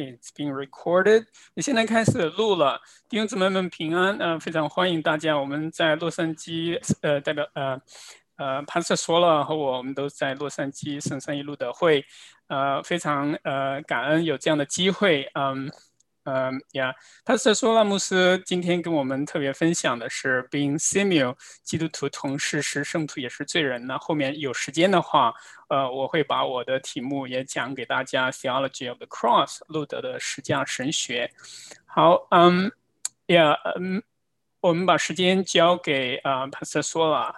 [0.00, 1.26] it's been recorded。
[1.54, 4.16] 你现在开始录了，弟兄姊妹们平安。
[4.18, 5.38] 呃，非常欢迎大家。
[5.38, 7.80] 我们在洛杉矶，呃，代表呃
[8.36, 12.04] 呃潘瑟说了和我，我们都在洛杉矶圣三一路的会，
[12.48, 15.70] 呃，非常呃感恩有这样的机会，嗯。
[16.30, 16.94] 嗯呀，
[17.24, 23.84] 他是说拉姆斯今天跟我们特别分享的是 being simul，基督徒同时是圣徒也是罪人。
[23.84, 25.34] 那后面有时间的话，
[25.68, 31.30] 呃，我会把我的题目也讲给大家，theology of the cross，路德的十架神学。
[31.86, 32.70] 好，嗯，
[33.26, 34.00] 呀，嗯，
[34.60, 37.34] 我们把时间交给啊帕斯说了。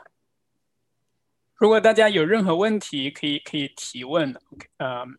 [1.55, 4.30] 如果大家有任何问题，可以可以提问。
[4.50, 5.19] OK，嗯。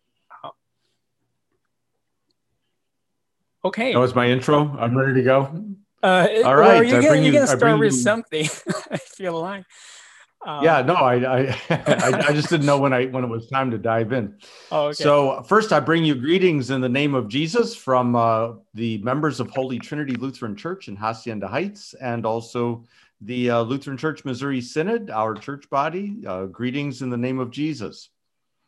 [3.65, 3.93] Okay.
[3.93, 4.75] That was my intro.
[4.77, 5.65] I'm ready to go.
[6.01, 6.81] Uh, All right.
[6.81, 7.99] Well, you, can, you can start with you...
[7.99, 8.45] something.
[8.91, 9.65] I feel like.
[10.45, 13.47] Um, yeah, no, I, I, I, I, just didn't know when I when it was
[13.47, 14.37] time to dive in.
[14.71, 15.01] Oh, okay.
[15.01, 19.39] So first, I bring you greetings in the name of Jesus from uh, the members
[19.39, 22.83] of Holy Trinity Lutheran Church in Hacienda Heights, and also
[23.21, 26.17] the uh, Lutheran Church Missouri Synod, our church body.
[26.27, 28.09] Uh, greetings in the name of Jesus.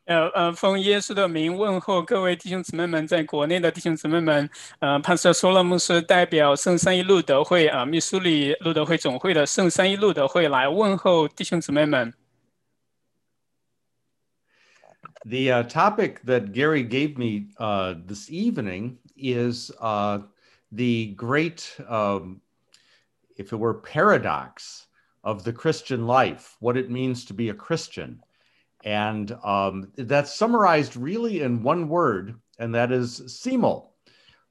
[0.07, 12.13] 呃呃，奉耶稣的名问候各位弟兄姊妹们，在国内的弟兄姊妹们，呃，潘瑟说了牧师代表圣三一路德会啊，密苏里路德会总会的圣三一路德会来问候弟兄姊妹们。
[15.25, 20.23] The uh, topic that Gary gave me uh, this evening is uh,
[20.73, 22.41] the great, um,
[23.37, 24.87] if it were paradox
[25.23, 28.23] of the Christian life, what it means to be a Christian.
[28.86, 33.96] And um, that's summarized really in one word, and that is simul.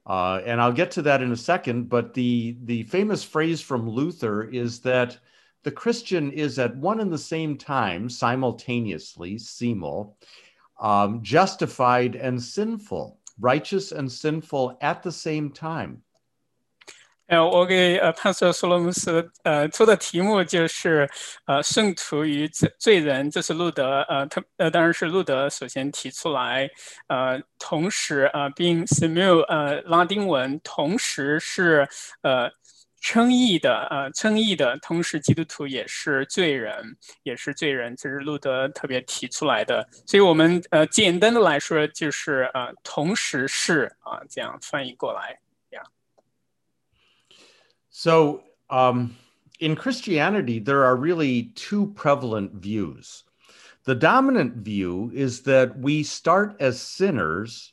[0.05, 1.89] Uh, and I'll get to that in a second.
[1.89, 5.17] But the, the famous phrase from Luther is that
[5.63, 10.17] the Christian is at one and the same time, simultaneously, simul,
[10.79, 16.03] um, justified and sinful, righteous and sinful at the same time.
[17.27, 21.09] 呃，我给呃潘索索罗姆斯呃出的题目就是
[21.45, 26.69] 呃圣徒与罪罪人，这是路德呃他呃当然是路德首先提出来，
[27.07, 31.87] 呃同时呃并 simul 呃拉丁文同时是
[32.21, 32.47] 呃
[33.01, 45.39] 称义的呃称义的，同时基督徒也是罪人，也是罪人，这是路德特别提出来的，所以我们呃简单的来说就是呃同时是啊这样翻译过来。
[47.97, 49.15] So, um,
[49.61, 53.23] in Christianity, there are really two prevalent views.
[53.85, 57.71] The dominant view is that we start as sinners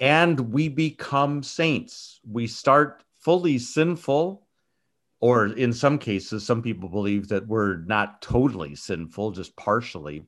[0.00, 2.18] and we become saints.
[2.28, 4.42] We start fully sinful,
[5.20, 10.24] or in some cases, some people believe that we're not totally sinful, just partially.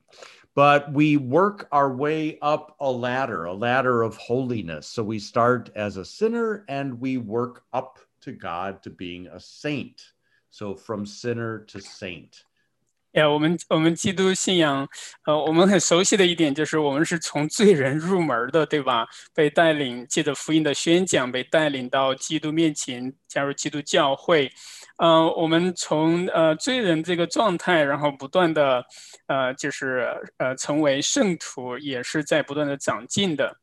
[0.55, 4.87] But we work our way up a ladder, a ladder of holiness.
[4.87, 9.38] So we start as a sinner and we work up to God to being a
[9.38, 10.12] saint.
[10.50, 12.42] So from sinner to saint.
[13.12, 14.88] 呀，我们我们基督信仰，
[15.24, 19.06] 呃，我们很熟悉的一点就是我们是从罪人入门的，对吧？
[19.32, 24.50] 被带领，借着福音的宣讲，被带领到基督面前，加入基督教会。
[24.98, 28.84] 呃，我们从呃罪人这个状态，然后不断的，
[29.26, 30.08] 呃，就是
[30.38, 33.56] 呃成为圣徒，也是在不断的长进的。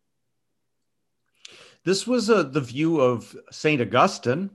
[1.86, 3.80] This was a, the view of St.
[3.80, 4.50] Augustine,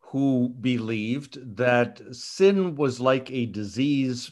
[0.00, 4.30] who believed that sin was like a disease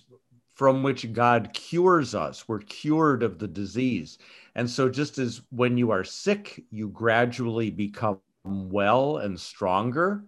[0.55, 2.49] from which God cures us.
[2.49, 4.17] We're cured of the disease.
[4.55, 10.25] And so, just as when you are sick, you gradually become well and stronger,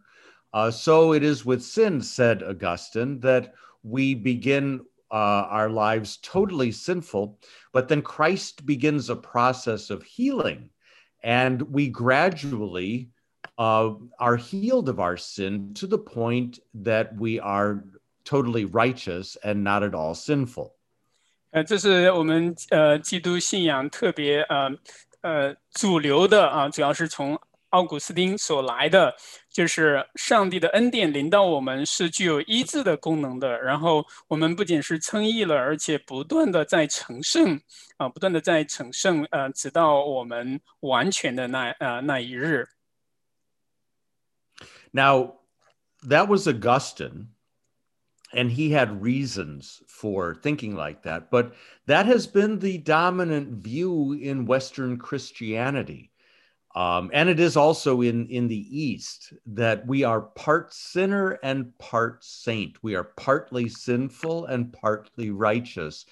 [0.52, 6.70] uh, so it is with sin, said Augustine, that we begin uh, our lives totally
[6.70, 7.38] sinful,
[7.72, 10.68] but then Christ begins a process of healing
[11.23, 13.09] and we gradually
[13.57, 17.83] uh, are healed of our sin to the point that we are
[18.23, 20.75] totally righteous and not at all sinful.
[21.51, 24.69] 呃，这是我们呃基督信仰特别呃
[25.21, 27.39] 呃主流的啊，主要是从
[27.73, 29.15] 奥古斯丁所来的，
[29.51, 33.61] 就是上帝的恩典临到我们是具有医治的功能的。
[33.61, 37.61] 然后我们不仅是称义了，而且不断的在成圣
[37.97, 42.67] 啊，不断的在成圣，呃，直到我们完全的那呃那一日。
[44.91, 45.35] Now,
[46.01, 47.27] that was Augustine,
[48.33, 51.29] and he had reasons for thinking like that.
[51.29, 51.51] But
[51.85, 56.09] that has been the dominant view in Western Christianity.
[56.74, 61.76] um, and it is also in, in the East that we are part sinner and
[61.78, 62.82] part saint.
[62.82, 66.04] We are partly sinful and partly righteous.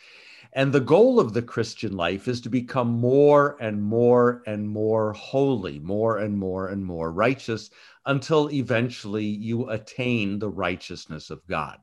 [0.53, 5.13] And the goal of the Christian life is to become more and more and more
[5.15, 7.71] holy, more and more and more righteous
[8.07, 11.79] until eventually you attain the righteousness of God.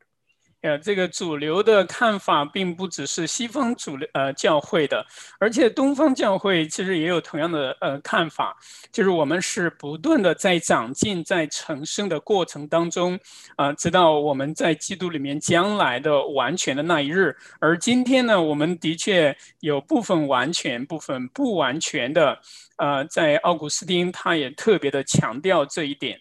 [0.62, 5.06] 呃，这个主流的看法并不只是西方主流呃教会的，
[5.40, 8.58] 而且东方教会其实也有同样的呃看法，
[8.92, 13.18] 就是我们是不断的在长进、在成圣的过程当中，
[13.56, 17.38] 啊，直到我们在基督里面将来的完全的那一日。
[17.60, 22.38] 而今天呢，我们的确有部分完全、部分不完全的，
[22.76, 26.20] 呃，在奥古斯丁他也特别的强调这一点。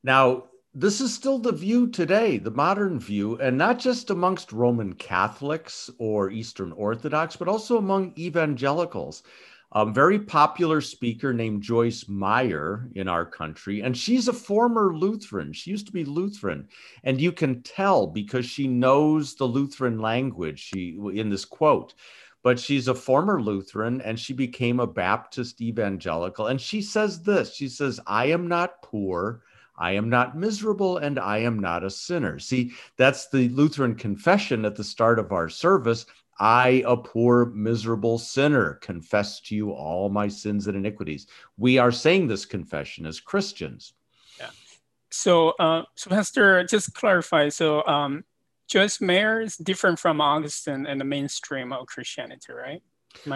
[0.00, 0.53] Now.
[0.74, 5.88] This is still the view today, the modern view, and not just amongst Roman Catholics
[5.98, 9.22] or Eastern Orthodox, but also among evangelicals.
[9.70, 15.52] A very popular speaker named Joyce Meyer in our country, and she's a former Lutheran.
[15.52, 16.68] She used to be Lutheran,
[17.04, 20.58] and you can tell because she knows the Lutheran language.
[20.58, 21.94] She in this quote,
[22.42, 26.48] but she's a former Lutheran and she became a Baptist evangelical.
[26.48, 29.42] And she says this: She says, "I am not poor."
[29.76, 32.38] I am not miserable and I am not a sinner.
[32.38, 36.06] See, that's the Lutheran confession at the start of our service.
[36.38, 41.26] I, a poor, miserable sinner, confess to you all my sins and iniquities.
[41.56, 43.94] We are saying this confession as Christians.
[44.38, 44.50] Yeah.
[45.10, 47.48] So, uh, so Pastor, just clarify.
[47.50, 48.24] So, um,
[48.66, 52.82] Joyce Meyer is different from Augustine and the mainstream of Christianity, right?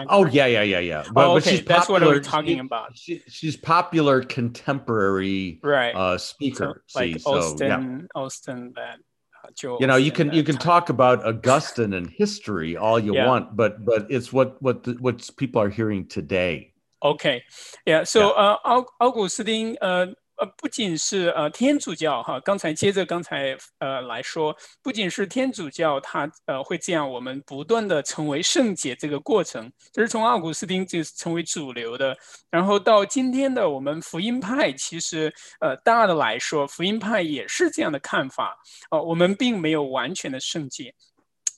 [0.09, 1.03] oh yeah, yeah, yeah, yeah.
[1.11, 1.35] But, oh, okay.
[1.35, 2.97] but she's popular, that's what we're talking she, about.
[2.97, 6.83] She, she's popular contemporary right uh, speaker.
[6.87, 8.21] So, like see, Osteen, yeah.
[8.21, 8.99] Osteen, that
[9.43, 10.63] uh, Joel you know, you can you can time.
[10.63, 13.27] talk about Augustine and history all you yeah.
[13.27, 16.73] want, but but it's what what the, what people are hearing today.
[17.03, 17.43] Okay,
[17.85, 18.03] yeah.
[18.03, 18.57] So yeah.
[18.65, 20.07] Uh, Augustine uh,
[20.39, 32.17] 呃，不仅是呃天主教哈，刚才接着刚才呃来说，不仅是天主教，它呃会这样，我们不断的成为圣洁这个过程，这是从奥古斯丁就成为主流的，
[32.49, 38.57] 然后到今天的我们福音派，其实呃大的来说，福音派也是这样的看法，
[38.91, 40.93] 哦，我们并没有完全的圣洁。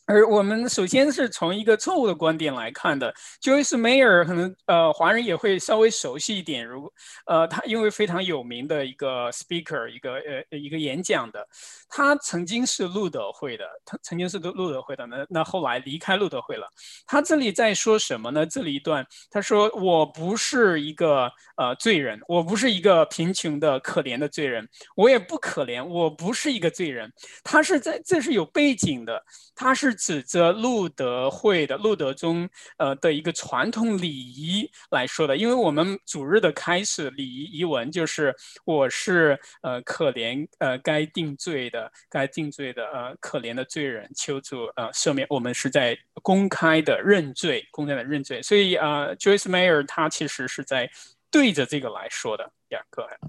[0.08, 6.92] 而我们首先是从一个错误的观点来看的，Joyce Meyer 可能呃华人也会稍微熟悉一点，如
[7.28, 11.48] 呃他因为非常有名的一个 speaker，一个呃一个演讲的，
[11.88, 16.68] 他曾经是路德会的，他曾经是路路德会的，那那后来离开路德会了。
[17.06, 18.46] 他这里在说什么呢？
[18.46, 27.10] 这里一段他说我不是一个呃罪人，我不是一个贫穷的可怜的罪人，我也不可怜，我不是一个罪人。
[27.44, 29.24] 他是在这是有背景的，
[29.56, 29.91] 他是。
[29.92, 38.34] 是指着路德会的路德中呃的一个传统礼仪来说的，因为我们主日的开始礼仪仪文就是
[38.64, 45.28] 我是呃可怜呃该定罪的该定罪的呃可怜的罪人，求主呃赦免。
[45.30, 50.90] 我们是在公开的认罪，公开的认罪，所以啊、呃、，Joyce Meyer 他其实是在
[51.30, 52.52] 对着这个来说的。
[52.70, 53.20] Yeah, go ahead.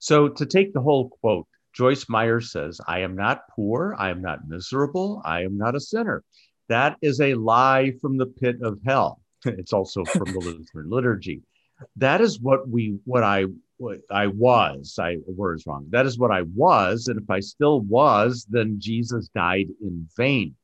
[0.00, 1.46] So to take the whole quote.
[1.72, 5.80] Joyce Meyer says, I am not poor, I am not miserable, I am not a
[5.80, 6.22] sinner.
[6.68, 9.20] That is a lie from the pit of hell.
[9.44, 11.42] it's also from the Lutheran liturgy.
[11.96, 13.46] That is what we, what I,
[14.10, 14.98] I was.
[15.00, 15.86] I words wrong.
[15.90, 20.54] That is what I was, and if I still was, then Jesus died in vain.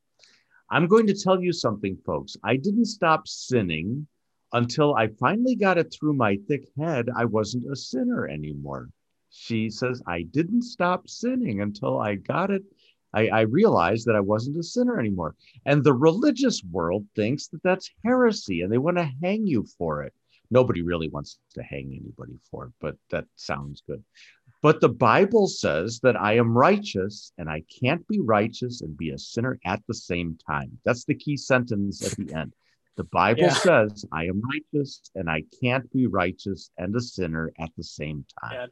[0.70, 2.36] I'm going to tell you something, folks.
[2.44, 4.06] I didn't stop sinning
[4.52, 7.08] until I finally got it through my thick head.
[7.16, 8.90] I wasn't a sinner anymore
[9.30, 12.62] she says, I didn't stop sinning until I got it.
[13.14, 15.34] I, I, realized that I wasn't a sinner anymore.
[15.64, 20.02] And the religious world thinks that that's heresy and they want to hang you for
[20.02, 20.12] it.
[20.50, 24.02] Nobody really wants to hang anybody for it, but that sounds good.
[24.60, 29.10] But the Bible says that I am righteous and I can't be righteous and be
[29.10, 30.78] a sinner at the same time.
[30.84, 32.52] That's the key sentence at the end.
[32.96, 33.52] The Bible yeah.
[33.52, 38.26] says I am righteous and I can't be righteous and a sinner at the same
[38.42, 38.52] time.
[38.52, 38.66] Yeah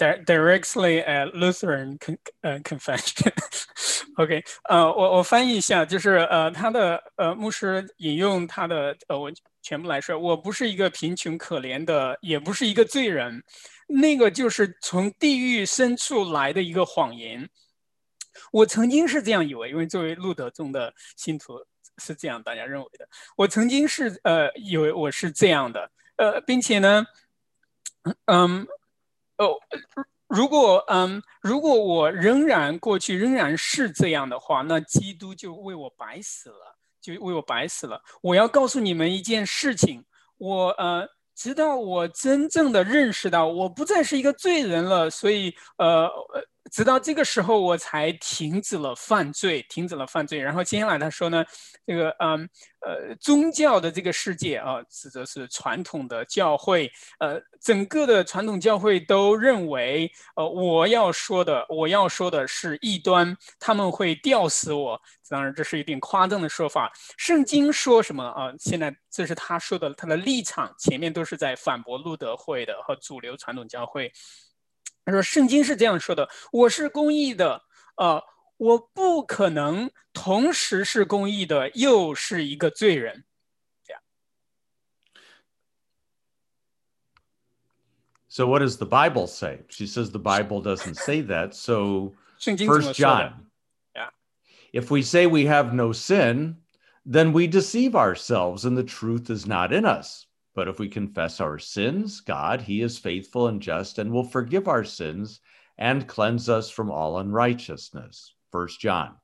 [0.00, 9.30] directly at Lutheran con 呃 confession。OK，呃，我我翻译一下，就是呃，他的呃牧师引用他的呃，我
[9.62, 13.42] 全部来说，我不是一个贫穷可怜的，也不是一个罪人，
[13.86, 17.48] 那个就是从地狱深处来的一个谎言。
[18.52, 21.58] 我曾经是这样以为，因为作为路德宗的信徒
[21.98, 23.08] 是这样大家认为的。
[23.36, 27.06] 我曾经是呃以为我是这样的，呃，并且呢，
[28.26, 28.66] 嗯。
[29.41, 29.57] 哦，
[30.27, 38.01] 如果嗯，如果我仍然过去仍然是这样的话，那基督就为我白死了，就为我白死了。
[38.21, 40.05] 我要告诉你们一件事情，
[40.37, 46.07] 我呃，直到我真正的认识到我不再是一个罪人了，所以呃，
[46.69, 50.39] 直到这个时候，我才停止了犯罪，停止了犯罪。
[50.39, 51.43] 然后接下来他说呢，
[51.85, 52.47] 这个嗯
[52.85, 65.01] 呃宗教的这个世界啊，指的是传统的教会，呃，整个的传统教会都认为，呃，我要说的，我要说的是异端，他们会吊死我。
[65.29, 66.91] 当然，这是一点夸张的说法。
[67.17, 68.53] 圣经说什么啊？
[68.59, 74.11] 现在这是他说的，他的立场前面都是在反驳路德会的和主流传统教会。
[75.10, 77.62] 他说：“圣经是这样说的，我是公义的，
[77.96, 78.22] 呃，
[78.56, 83.24] 我不可能同时是公义的，又是一个罪人。”
[88.28, 89.64] So what does the Bible say?
[89.70, 91.54] She says the Bible doesn't say that.
[91.54, 93.46] So First John.
[93.94, 94.10] Yeah.
[94.74, 96.56] If we say we have no sin,
[97.06, 100.26] then we deceive ourselves and the truth is not in us.
[100.53, 104.67] But if we confess our sins, God, He is faithful and just and will forgive
[104.67, 105.39] our sins
[105.77, 108.33] and cleanse us from all unrighteousness.
[108.51, 109.15] First John.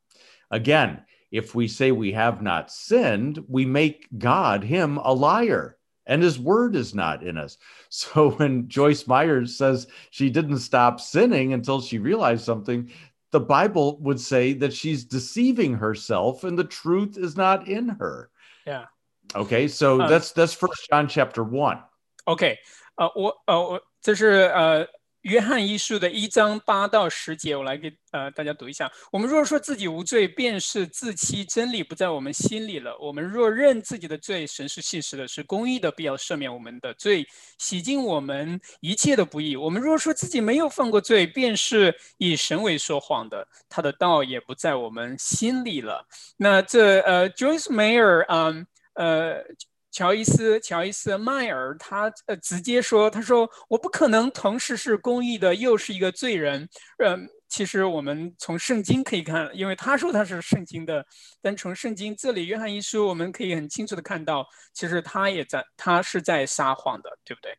[0.49, 6.23] Again, if we say we have not sinned, we make God, Him, a liar, and
[6.23, 7.57] His word is not in us.
[7.89, 12.89] So when Joyce Meyers says she didn't stop sinning until she realized something,
[13.31, 18.29] the Bible would say that she's deceiving herself and the truth is not in her.
[18.65, 18.85] Yeah.
[19.33, 21.79] Okay, so that's that's First John chapter one.
[22.25, 22.57] OK，
[22.95, 24.87] 呃，我呃我这是呃
[25.21, 28.89] 约翰一书的一章八到十节，我来给呃大家读一下。
[29.11, 32.97] 我们若说自己无罪，便是自欺；真理不在我们心里了。
[32.99, 39.57] 我们若认自己的罪，神是信实的，是公义的，必要赦免我们的罪，洗净我们一切的不义。
[39.57, 46.07] 我们若说自己没有犯过罪，便是以神为说谎的，他的道也不在我们心里了。
[46.37, 48.65] 那这呃，Joyce Meyer，嗯。
[48.96, 49.42] 呃，
[49.90, 56.68] 乔伊斯乔伊斯迈尔他呃直接说，他说我不可能同时是公义的，又是一个罪人。
[56.98, 61.04] 嗯，其实我们从圣经可以看，因为他说他是圣经的，
[61.42, 67.58] 但从圣经这里约翰一书，我们可以很清楚的看到，其实他也在他是在撒谎的，对不对？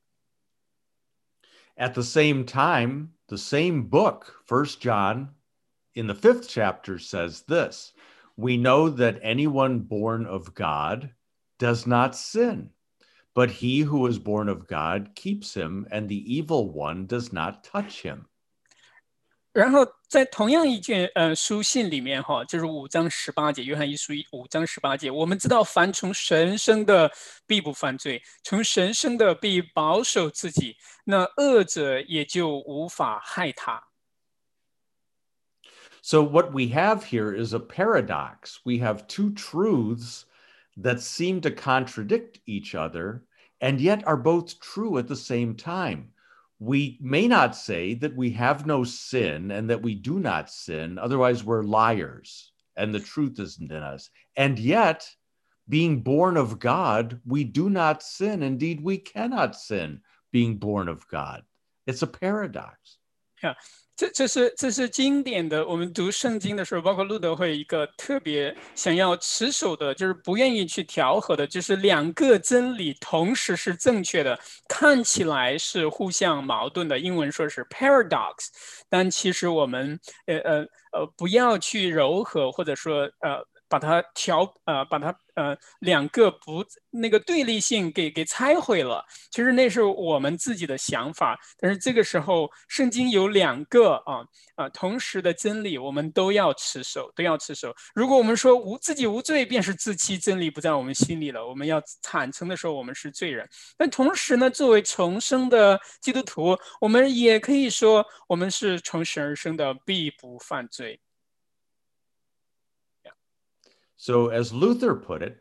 [1.75, 5.29] At the same time, the same book, First John,
[5.93, 7.93] in the fifth chapter says this:
[8.36, 11.10] We know that anyone born of God
[11.58, 12.70] does not sin.
[13.36, 17.63] But he who is born of God keeps him, and the evil one does not
[17.63, 18.25] touch him.
[19.53, 27.12] 然后在同样一卷呃书信里面哈，就是五章十八节，约翰一书五章十八节，我们知道凡从神生的
[27.46, 33.84] 必不犯罪，从神生的必保守自己，那恶者也就无法害他。
[36.01, 38.58] So what we have here is a paradox.
[38.63, 40.24] We have two truths
[40.78, 43.25] that seem to contradict each other
[43.61, 46.11] and yet are both true at the same time.
[46.61, 50.99] We may not say that we have no sin and that we do not sin,
[50.99, 54.08] otherwise, we're liars and the truth isn't in us.
[54.37, 55.06] And yet,
[55.68, 58.42] being born of God, we do not sin.
[58.42, 60.00] Indeed, we cannot sin
[60.32, 61.42] being born of God.
[61.87, 62.99] It's a paradox.
[63.42, 63.54] Yeah.
[63.99, 65.67] 这这是这是经典的。
[65.67, 74.38] 我们读圣经的时候，包括路德会一个特别想要持守的，就是不愿意去调和的，就是两个真理同时是正确的，
[74.69, 76.97] 看起来是互相矛盾的。
[76.97, 78.47] 英文说是 paradox，
[78.88, 80.61] 但其实我们呃呃
[80.93, 85.14] 呃不要去柔和，或者说呃把它调呃把它。
[85.38, 89.06] 呃，两个不那个对立性给给拆毁了。
[89.30, 97.72] 其实那是我们自己的想法，但是这个时候圣经有两个啊啊同时的真理，我们都要持守，都要持守。
[97.94, 101.46] 如果我们说无自己无罪，便是自欺，真理不在我们心里了。
[101.46, 103.48] 我们要坦诚的说，我们是罪人。
[103.76, 110.98] 但同时呢，作为重生的基督徒，我们也可以说，我们是从神而生的，必不犯罪。
[114.00, 115.38] So, as Luther put it,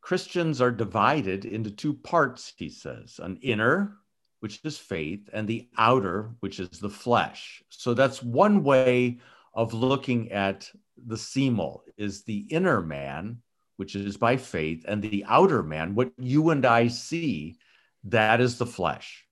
[0.00, 3.98] Christians are divided into two parts, he says an inner,
[4.38, 7.60] which is faith, and the outer, which is the flesh.
[7.70, 9.18] So, that's one way
[9.52, 10.70] of looking at
[11.06, 13.38] the simul is the inner man,
[13.78, 17.58] which is by faith, and the outer man, what you and I see,
[18.04, 19.26] that is the flesh.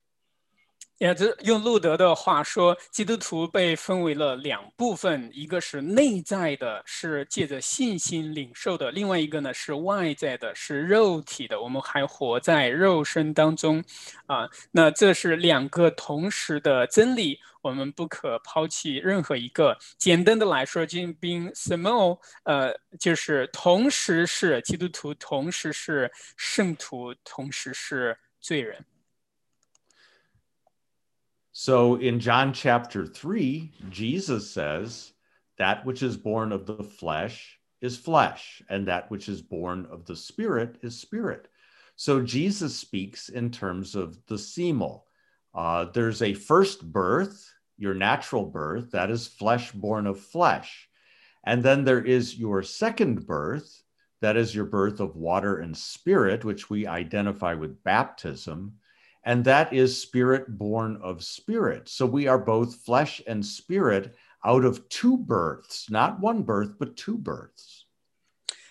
[1.00, 11.58] 也这用路德的话说，基督徒被分为了两部分，一个是内在的，是借着信心领受的；另外一个呢是外在的，是肉体的。
[11.58, 13.82] 我们还活在肉身当中，
[14.26, 19.74] 啊，那这是两个同时的真理，我们不可抛弃任何一个。
[19.96, 28.84] 简单的来说，金兵 small，呃，就是同时是基督徒，同时是圣徒，同时是罪人。
[31.52, 35.12] So in John chapter 3, Jesus says,
[35.58, 40.04] That which is born of the flesh is flesh, and that which is born of
[40.04, 41.48] the spirit is spirit.
[41.96, 45.06] So Jesus speaks in terms of the simul.
[45.54, 50.88] Uh, there's a first birth, your natural birth, that is flesh born of flesh.
[51.44, 53.82] And then there is your second birth,
[54.20, 58.74] that is your birth of water and spirit, which we identify with baptism.
[59.24, 61.88] And that is spirit born of spirit.
[61.88, 66.96] So we are both flesh and spirit out of two births, not one birth, but
[66.96, 67.79] two births.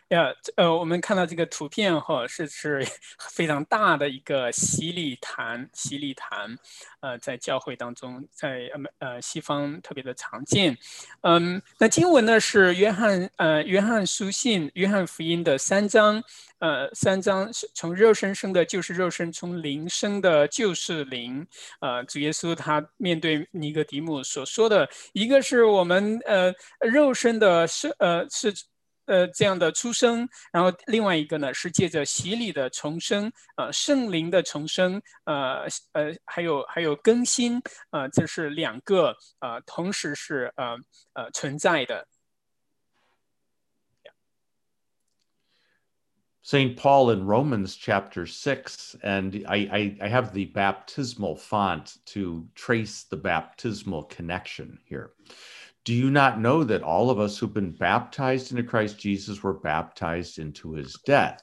[0.09, 2.83] 呀，呃，我们看到这个图片哈，是是
[3.29, 6.57] 非常大的一个洗礼坛，洗礼坛，
[6.99, 10.75] 呃，在教会当中，在呃呃西方特别的常见。
[11.21, 16.23] 嗯，那经文呢是约翰呃约翰书信约翰福音的三章，
[16.57, 21.45] 呃三章是从肉身生的，就是肉身；从灵生的，就是灵。
[21.81, 28.51] 呃，主耶稣他面对尼格迪姆所说的，一个是我们呃肉身的是呃是。
[29.08, 37.60] 呃，这样的出生，然后另外一个呢是借着洗礼的重生，呃，圣灵的重生，呃呃，还有还有更新，
[37.90, 40.76] 呃，这是两个呃，同时是呃
[41.12, 42.08] 呃存在的。
[46.46, 46.76] St.
[46.76, 53.04] Paul in Romans chapter 6, and I, I, I, have the baptismal font to trace
[53.08, 55.12] the baptismal connection here.
[55.86, 59.53] Do you not know that all of us who've been baptized into Christ Jesus were
[59.53, 61.41] baptized into his death?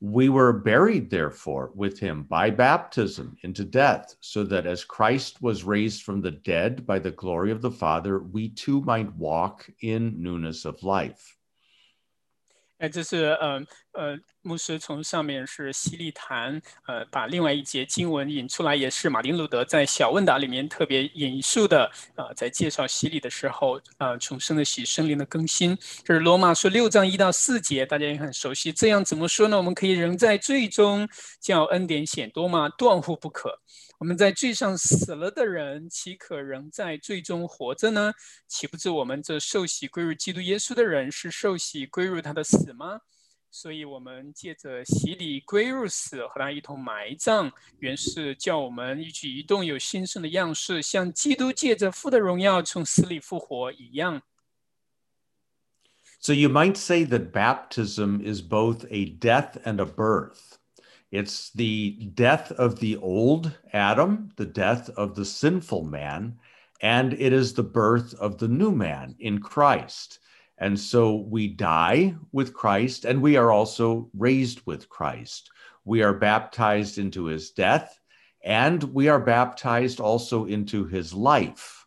[0.00, 5.64] We were buried, therefore, with him by baptism into death, so that as Christ was
[5.64, 10.20] raised from the dead by the glory of the Father, we too might walk in
[10.22, 11.38] newness of life.
[12.82, 28.72] 哎，这是呃呃，牧师从上面是洗礼坛，呃，把另外一节经文引出来，也是马丁路德在小问答里面特别引述的，呃，在介绍洗礼的时候，呃，重生的洗，生灵的更新，这是罗马书六章一到四节，大家也很熟悉。
[28.72, 29.56] 这样怎么说呢？
[29.56, 31.08] 我们可以仍在最终
[31.38, 32.68] 叫恩典显多吗？
[32.70, 33.60] 断乎不可。
[34.02, 38.12] 我们在罪上死了的人，岂可仍在罪中活着呢？
[38.48, 42.98] 岂不知我们这受洗归入基督耶稣的人，是受洗归入他的死吗？
[43.52, 54.20] 所以，我们借着洗礼归入死，和他一同埋葬，原是叫我们一举一动有新生的样式，像基督借着父的荣耀从死里复活一样。
[56.18, 60.56] So you might say that baptism is both a death and a birth.
[61.12, 66.38] It's the death of the old Adam, the death of the sinful man,
[66.80, 70.20] and it is the birth of the new man in Christ.
[70.56, 75.50] And so we die with Christ, and we are also raised with Christ.
[75.84, 78.00] We are baptized into his death,
[78.42, 81.81] and we are baptized also into his life.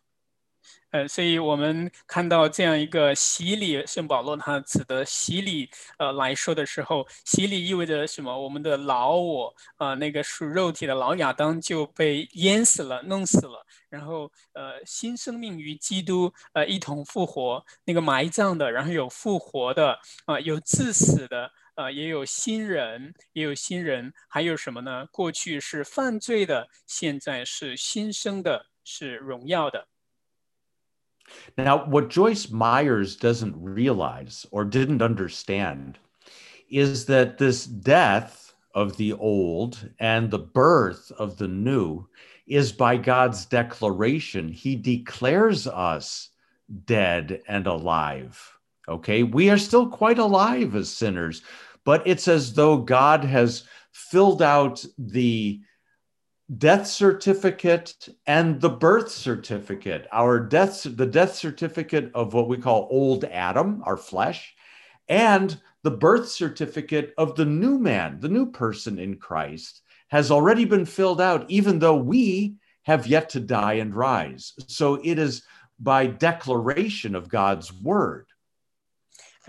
[0.96, 8.34] 呃，所以我们看到这样一个洗礼，圣保罗他指的洗礼，呃来说的时候，洗礼意味着什么？
[8.44, 25.04] 我们的老我，啊，那个属肉体的老亚当就被淹死了，弄死了，然后呃，新生命与基督呃一同复活，那个埋葬的，然后有复活的，啊，有致死的，啊，也有新人，也有新人，还有什么呢？
[25.12, 29.88] 过去是犯罪的，现在是新生的，是荣耀的。
[31.56, 35.98] Now, what Joyce Meyers doesn't realize or didn't understand
[36.68, 42.06] is that this death of the old and the birth of the new
[42.46, 44.48] is by God's declaration.
[44.48, 46.30] He declares us
[46.84, 48.52] dead and alive.
[48.88, 51.42] Okay, we are still quite alive as sinners,
[51.84, 55.60] but it's as though God has filled out the
[56.58, 60.06] death certificate and the birth certificate.
[60.12, 64.54] Our death the death certificate of what we call old adam our flesh
[65.08, 70.64] and the birth certificate of the new man the new person in christ has already
[70.64, 74.52] been filled out even though we have yet to die and rise.
[74.68, 75.42] So it is
[75.80, 78.26] by declaration of god's word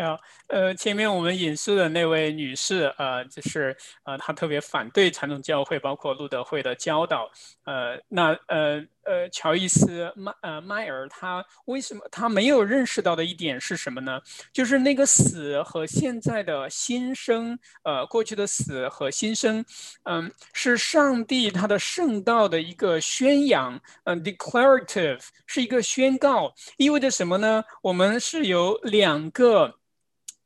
[0.06, 7.30] 啊，呃，前面我们引述的那位女士，呃，就是呃，她特别反对传统教会，包括路德会的教导。
[7.66, 14.22] 呃，那呃呃，乔伊斯麦呃迈尔，他为什么他没有认识到的一点是什么呢？
[14.54, 19.64] 就是那个死和现在的新生，呃，过去的死和新生，
[20.04, 27.64] 嗯，是上帝他的圣道的一个宣扬，嗯，declarative 是一个宣告，意味着什么呢？
[27.82, 29.76] 我们是有两个。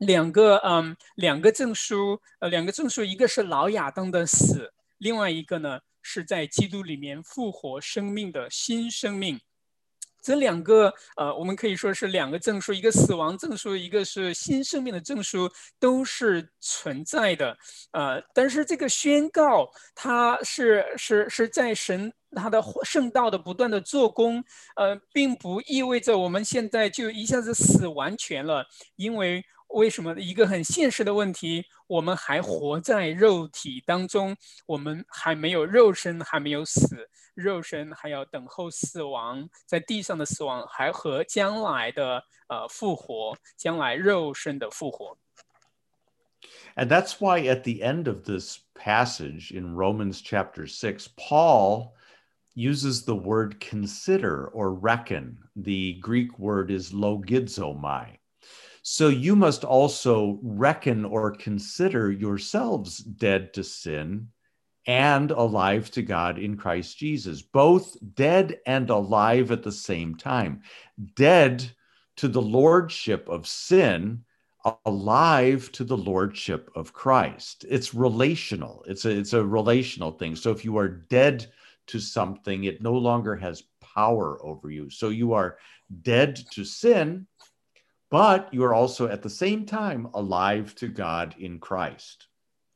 [0.02, 9.40] 两个嗯，两个证书，呃，两个证书，一个是老亚当的死，另外一个呢是在基督里面复活生命的新生命。
[10.24, 15.48] 这两个呃，我们可以说是两个证书，一个死亡证书，一个是新生命的证书，
[15.80, 17.56] 都是存在的。
[17.92, 24.44] 呃，但是这个宣告，它是是是在神他的圣道的不断的做工，
[24.76, 29.46] 呃，并不意味着我们现在就一下子死完全了，因为。
[29.71, 31.66] 为什么一个很现实的问题？
[31.87, 45.19] 我们还活在肉体当中，我们还没有肉身，还没有死，肉身还要等候死亡，在地上的死亡，还和将来的呃复活，将来肉身的复活。
[46.77, 51.95] And that's why at the end of this passage in Romans chapter 6, Paul
[52.55, 55.38] uses the word consider or reckon.
[55.57, 58.19] The Greek word is logizomai.
[58.84, 64.30] So you must also reckon or consider yourselves dead to sin
[64.88, 70.62] and alive to God in Christ Jesus, both dead and alive at the same time.
[71.15, 71.72] Dead
[72.17, 74.24] to the lordship of sin,
[74.86, 77.65] alive to the lordship of Christ.
[77.70, 78.84] It's relational.
[78.88, 80.36] It's a it's a relational thing.
[80.36, 81.46] So if you are dead
[81.88, 84.89] to something, it no longer has power over you.
[84.89, 85.58] So you are
[86.02, 87.28] dead to sin
[88.11, 92.29] but you are also at the same time alive to God in Christ.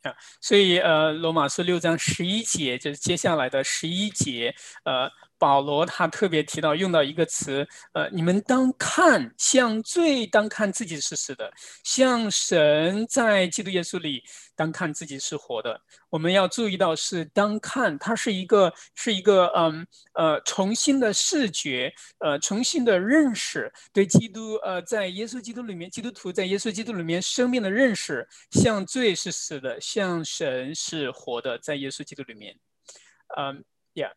[0.02, 11.51] 啊，所以呃，罗马书六章十一节就是接下来的十一节，呃， 保罗他特别提到用到一个词，呃，你们当看像罪，当看自己是死的，
[11.83, 14.23] 像神在基督耶稣里，
[14.55, 15.79] 当看自己是活的。
[16.09, 32.57] 我们要注意到是当看，它是一个是一个嗯呃重新的视觉，呃重新的认识对基督呃在耶稣基督里面，基督徒在耶稣基督里面生命的认识，像罪是死的，像神是活的，在耶稣基督里面，
[33.37, 34.13] 嗯，Yeah。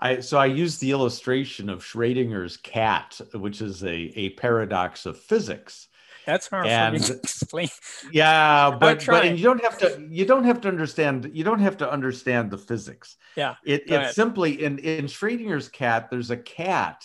[0.00, 5.18] I, so I use the illustration of Schrodinger's cat, which is a, a paradox of
[5.18, 5.88] physics.
[6.26, 7.68] That's hard and, for me to explain.
[8.12, 11.60] Yeah, but but and you don't have to you don't have to understand you don't
[11.60, 13.16] have to understand the physics.
[13.36, 14.14] Yeah, it, it's ahead.
[14.14, 16.08] simply in in Schrodinger's cat.
[16.10, 17.04] There's a cat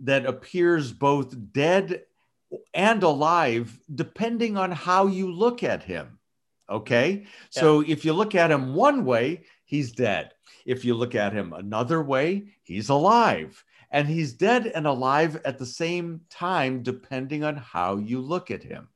[0.00, 2.02] that appears both dead
[2.72, 6.18] and alive depending on how you look at him.
[6.68, 7.26] Okay, yeah.
[7.50, 10.32] so if you look at him one way, he's dead.
[10.64, 13.64] If you look at him another way, he's alive.
[13.90, 18.62] And he's dead and alive at the same time, depending on how you look at
[18.62, 18.88] him.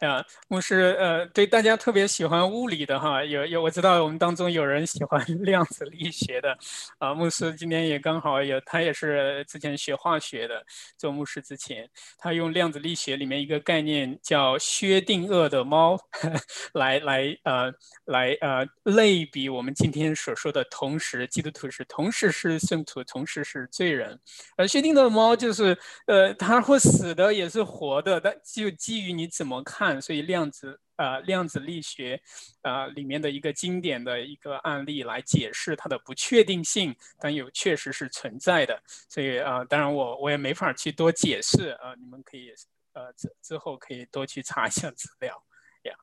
[0.00, 6.56] 啊，牧师，呃，对大家特别喜欢物理的哈，有有我知道我们当中有人喜欢 量子力学的，
[6.98, 10.62] 啊，牧师今天也刚好有，他也是之前学化学的，
[10.98, 15.96] 做牧师之前，他用量子力学里面一个概念叫薛定谔的猫，
[16.74, 17.72] 来来呃
[18.06, 24.18] 来呃类比我们今天所说的同时基督徒是同时是圣徒，同时是罪人，
[24.56, 29.83] 而薛定谔的猫就是呃它会死的也是活的，但就基于你怎么看。
[30.01, 32.21] 所以量子呃量子力学
[32.61, 38.81] 呃里面的一个经典的一个案例来解释它的不确定性，但有确实是存在的。
[39.09, 42.51] 所以啊，当然我我也没法去多解释啊，你们可以
[42.93, 45.43] 呃之之后可以多去查一下资料。
[45.83, 45.95] Yeah.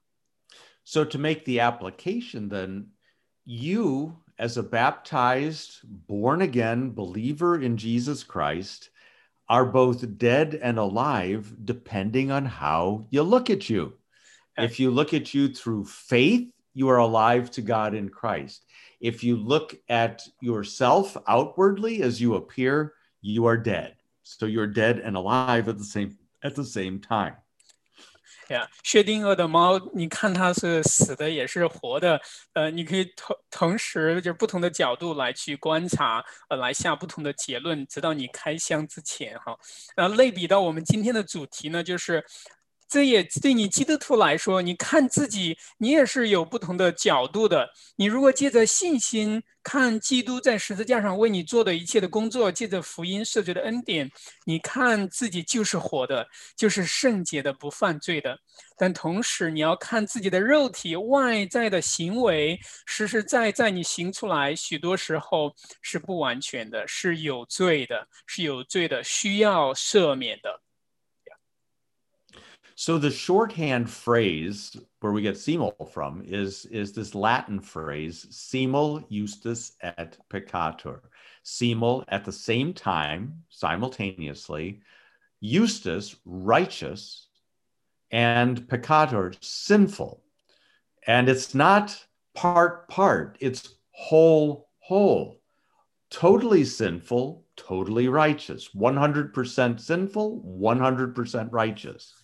[0.84, 2.90] So to make the application, then
[3.44, 8.89] you as a baptized, born again believer in Jesus Christ.
[9.51, 13.91] are both dead and alive depending on how you look at you.
[14.57, 18.63] If you look at you through faith, you are alive to God in Christ.
[19.01, 23.97] If you look at yourself outwardly as you appear, you are dead.
[24.23, 27.35] So you're dead and alive at the same at the same time.
[28.83, 32.19] 薛定谔的猫，你看它是死的也是活的，
[32.53, 39.57] 呃，你可以同同时就不同的角度来去观察，呃，来下不同的结论，直到你开箱之前哈。
[39.95, 42.25] 然后类比到我们今天的主题呢，就是。
[42.91, 47.69] 这也对你基督徒来说，你看自己，你也是有不同的角度的。
[47.95, 54.11] 你如果借着信心看基督在十字架上为你做的一切的工作，借着福音设置的恩典，
[54.45, 56.27] 你看自己就是活的，
[56.57, 58.37] 就是圣洁的，不犯罪的。
[58.77, 70.61] 但同时，你要看自己的肉体外在的行为，实实在在你行出来，许多时候是不完全的，是有罪的，是有罪的，需要赦免的。
[72.81, 79.73] So the shorthand phrase where we get simul from is, is this Latin phrase, simul justus
[79.83, 81.01] et peccator.
[81.43, 84.81] Simul at the same time, simultaneously,
[85.43, 87.27] justus, righteous,
[88.09, 90.23] and peccator, sinful.
[91.05, 95.39] And it's not part part, it's whole, whole,
[96.09, 102.20] totally sinful, totally righteous, 100% sinful, 100% righteous.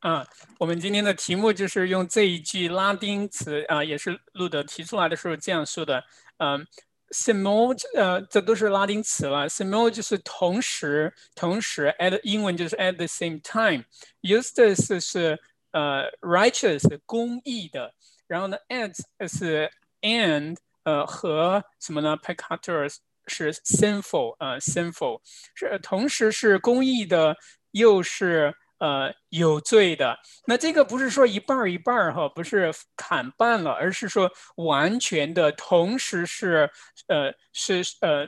[0.00, 0.24] 啊，
[0.58, 6.02] 我们今天的题目就是用这一句拉丁词啊，也是路德提出来的时候这样说的。
[6.38, 6.66] 嗯
[7.12, 9.48] s i m o 呃，这都是拉丁词了。
[9.48, 13.84] s i m o 就是同时，同时，at 英文就是 at the same time。
[14.22, 15.38] Justice 是
[15.70, 17.94] 呃 righteous 公义的，
[18.26, 18.92] 然后呢，at
[19.28, 19.70] 是
[20.02, 22.92] and 呃和什么呢？Peccator
[23.28, 25.20] 是 sinful 呃 sinful
[25.54, 27.36] 是同时是公义的，
[27.70, 28.54] 又是。
[28.78, 30.18] 呃，有罪的。
[30.46, 36.70] 那这个不是说一半儿一半儿哈，不是砍半了，而是说完全的，同时是
[37.08, 38.26] 呃，是呃，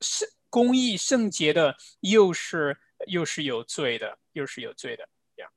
[0.00, 5.50] 是公义圣洁的，又是又是有罪的，又是有罪的这样。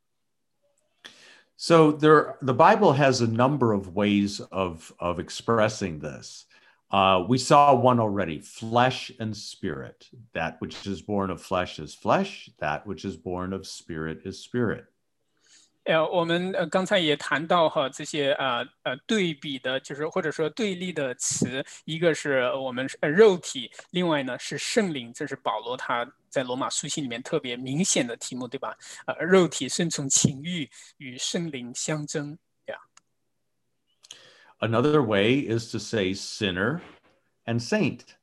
[1.56, 6.46] So there, the Bible has a number of ways of of expressing this.
[6.91, 10.09] Uh, we saw one already flesh and spirit.
[10.35, 14.39] That which is born of flesh is flesh, that which is born of spirit is
[14.39, 14.85] spirit.
[15.83, 28.77] 呃，我们呃刚才也谈到哈这些呃呃对比的，就是或者说对立的词，一个是我们呃肉体，另外呢是圣灵，这是保罗他在罗马书信里面特别明显的题目，对吧？
[29.07, 30.69] 呃，肉体顺从情欲
[30.99, 32.37] 与圣灵相争。
[34.61, 36.81] Another way is to say sinner
[37.47, 38.17] and saint.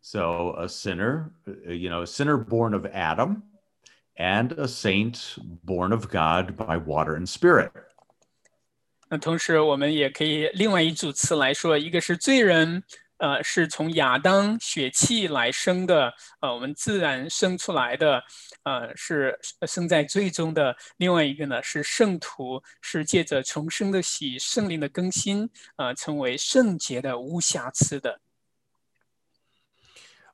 [0.00, 3.42] So a sinner, uh, you know, a sinner born of Adam
[4.16, 7.72] and a saint born of God by water and spirit.
[9.08, 12.82] 那同时，我们也可以另外一组词来说，一个是罪人，
[13.18, 18.20] 呃，是从亚当血气来生的，呃，我们自然生出来的，
[18.64, 20.76] 呃，是生在最终的。
[20.96, 28.20] 另外一个呢，是圣徒，是借着重生的喜、圣灵的更新，呃，成为圣洁的、无瑕疵的。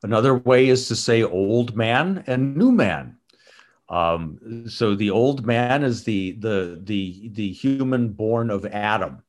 [0.01, 3.17] Another way is to say old man and new man.
[3.89, 9.23] Um, so the old man is the the the the human born of Adam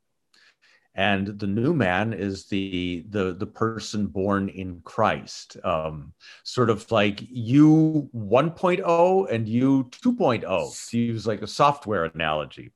[0.95, 6.91] and the new man is the the the person born in christ um, sort of
[6.91, 12.71] like you 1.0 and you 2.0 to use like a software analogy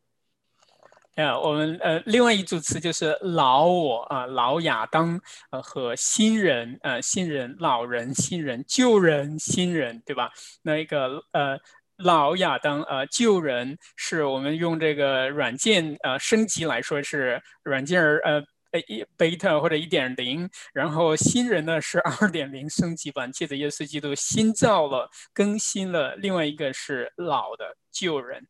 [1.16, 10.32] 呃，我们呃，另外一组词就是老我啊、呃，老亚当呃和新人呃，新人、老人、新人、旧人、新人，对吧？
[10.64, 11.60] 那一个呃，
[11.99, 18.35] 老亚当呃旧人是我们用这个软件呃升级来说是软件儿呃
[18.71, 28.47] 呃一 beta 或者一点零，然后新人呢是 二点零升级版，借着耶稣基督新造了更新了，另外一个是老的旧人。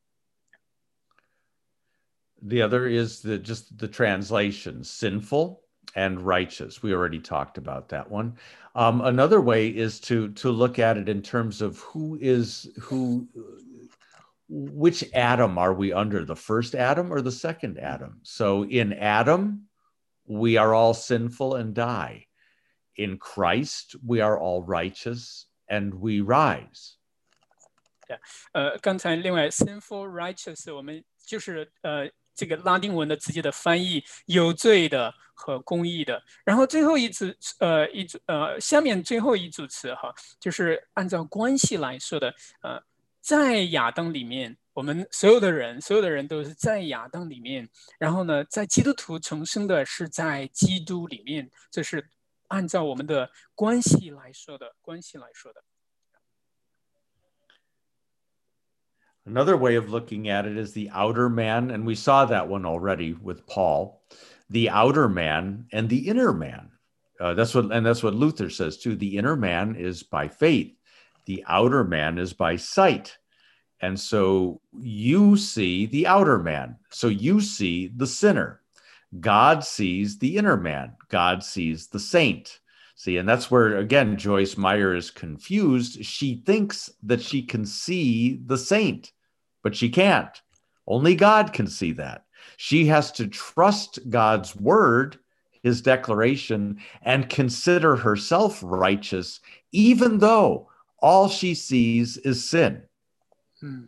[2.40, 5.60] The other is the just the translation sinful
[5.95, 6.81] and righteous.
[6.81, 8.37] We already talked about that one.
[8.75, 13.27] Um, another way is to to look at it in terms of who is who
[14.49, 18.19] which Adam are we under the first Adam or the second Adam?
[18.23, 19.67] So in Adam,
[20.25, 22.27] we are all sinful and die.
[22.95, 26.97] In Christ, we are all righteous and we rise.
[28.51, 32.07] 呃，刚才另外 sinful righteous，我们就是呃
[32.38, 36.22] 这个拉丁文的直接的翻译，有罪的和公义的。
[36.44, 37.24] 然后最后一组，
[37.58, 42.80] 呃，一组，呃，下面最后一组词哈，就是按照关系来说的，呃，
[43.20, 47.68] 在亚当里面，我们所有的人，所有的人都是在亚当里面。
[47.98, 52.08] 然后呢，在基督徒重生的是在基督里面，这是
[52.46, 55.60] 按照我们的关系来说的，关系来说的。
[59.28, 63.12] Another way of looking at it is the outer man, and we saw that one already
[63.12, 64.00] with Paul,
[64.48, 66.70] the outer man and the inner man.
[67.20, 68.96] Uh, that's what, and that's what Luther says too.
[68.96, 70.74] The inner man is by faith,
[71.26, 73.18] the outer man is by sight.
[73.82, 76.76] And so you see the outer man.
[76.88, 78.62] So you see the sinner.
[79.20, 80.96] God sees the inner man.
[81.10, 82.60] God sees the saint.
[82.94, 86.02] See, and that's where, again, Joyce Meyer is confused.
[86.02, 89.12] She thinks that she can see the saint
[89.68, 90.40] but she can't.
[90.86, 92.24] Only God can see that.
[92.56, 95.18] She has to trust God's word,
[95.62, 100.70] his declaration, and consider herself righteous, even though
[101.02, 102.80] all she sees is sin.
[103.60, 103.82] Hmm.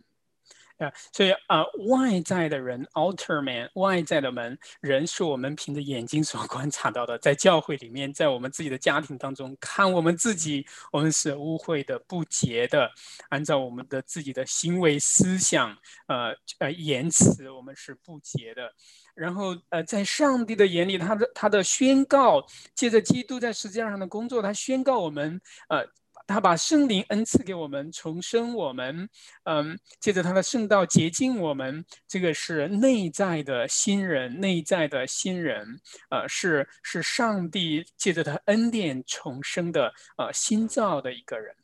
[0.81, 12.89] 啊，所以啊、外在的人 （outer man），外在的门人是我们凭着眼睛所 观察到的，在教会里面，在我们自己的家庭当中看我们自己，我们是污秽的、不洁的，
[13.29, 18.73] 按照我们的自己的行为、思想、呃呃言辞，我们是不洁的。
[19.13, 25.39] 然后呃，在上帝的眼里，他的他的宣告，借着基督在十字架上的工作，他宣告我们
[25.69, 25.85] 呃。
[26.31, 29.07] 他把圣灵恩赐给我们，重生我们，
[29.43, 41.60] 嗯，借着他的圣道洁净我们，这个是内在的新人，内在的新人，呃，是是上帝借着他恩典重生的，呃，新造的一个人。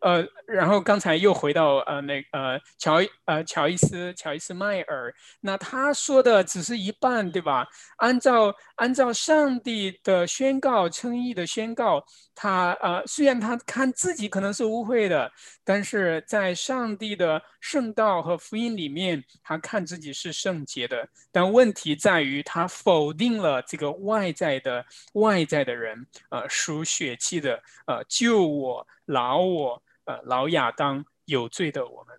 [0.00, 7.66] 呃，然后刚才又回到呃那呃乔呃乔伊斯乔伊斯迈尔，那他说的只是一半，对吧？
[7.98, 12.02] 按照按照上帝的宣告称义的宣告，
[12.34, 15.30] 他呃虽然他看自己可能是污秽的，
[15.64, 21.06] 但是在上帝的圣道和福音里面，他看自己是圣洁的。
[21.30, 29.82] 但问题在于他否定了这个外在的外在的人，呃属血气的，呃救我老我。
[30.09, 32.15] 呃，老亚当有罪的我们。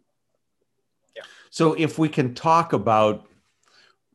[1.50, 3.26] So if we can talk about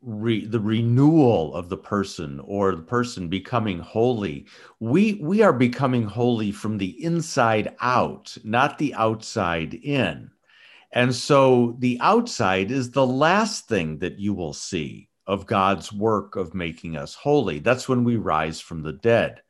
[0.03, 4.45] re, the renewal of the person or the person becoming holy,
[4.79, 10.31] we we are becoming holy from the inside out, not the outside in.
[10.93, 16.35] And so the outside is the last thing that you will see of God's work
[16.35, 17.59] of making us holy.
[17.59, 19.41] That's when we rise from the dead.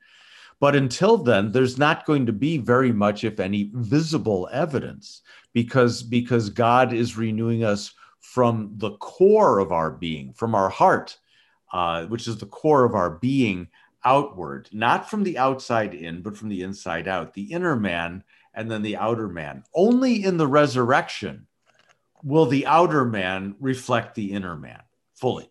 [0.58, 6.02] But until then, there's not going to be very much, if any, visible evidence because,
[6.02, 11.18] because God is renewing us from the core of our being, from our heart,
[11.72, 13.68] uh, which is the core of our being
[14.04, 18.70] outward, not from the outside in, but from the inside out, the inner man and
[18.70, 19.62] then the outer man.
[19.74, 21.46] Only in the resurrection
[22.22, 24.80] will the outer man reflect the inner man
[25.14, 25.50] fully.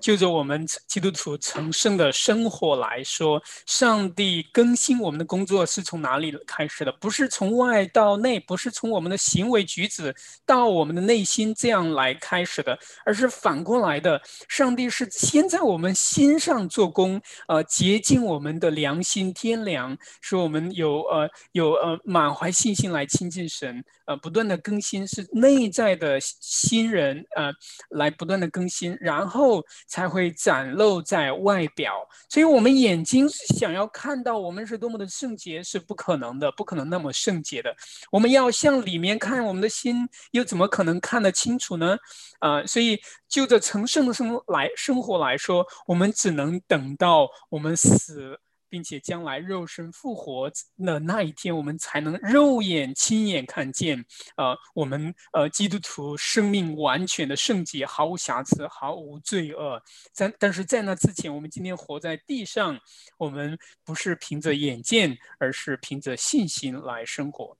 [0.00, 6.90] 就着我们基督徒成圣的生活来说，上帝更新我们的工作是从哪里开始的？
[6.92, 10.14] 不是从外到内，不是从我们的行为举止
[10.46, 14.22] 到我们的内心这样来开始的，而是反过来的。
[14.48, 27.52] 上帝是先在我们心上做工，呃，洁净我们的良心天良，使我们有呃有呃满怀信心来亲近神，呃，不断的更新是内在的新人，呃，
[27.90, 29.49] 来不断的更新，然后。
[29.86, 37.74] 才会展露在外表，所以，我们眼睛想要看到我们是多么的圣洁是不可能的，不可能那么圣洁的。
[38.10, 41.96] 我们要向里面看，我们的心又怎么可能看得清楚呢？
[42.40, 48.38] 啊，所以就着成圣的生来生活来说，我们只能等到我们死。
[48.69, 54.03] 并且将来肉身复活的那一天，我们才能肉眼亲眼看见，
[54.35, 59.81] 呃，我们呃基督徒生命完全的圣洁，毫无瑕疵，毫无罪恶。
[60.11, 62.77] 在但是在那之前，我们今天活在地上，
[63.17, 67.57] 我们不是凭着眼见，而是凭着信心来生活。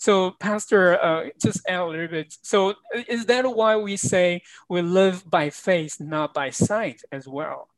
[0.00, 2.32] So, Pastor, uh, just add a little bit.
[2.42, 2.74] So,
[3.08, 7.68] is that why we say we live by faith, not by sight, as well?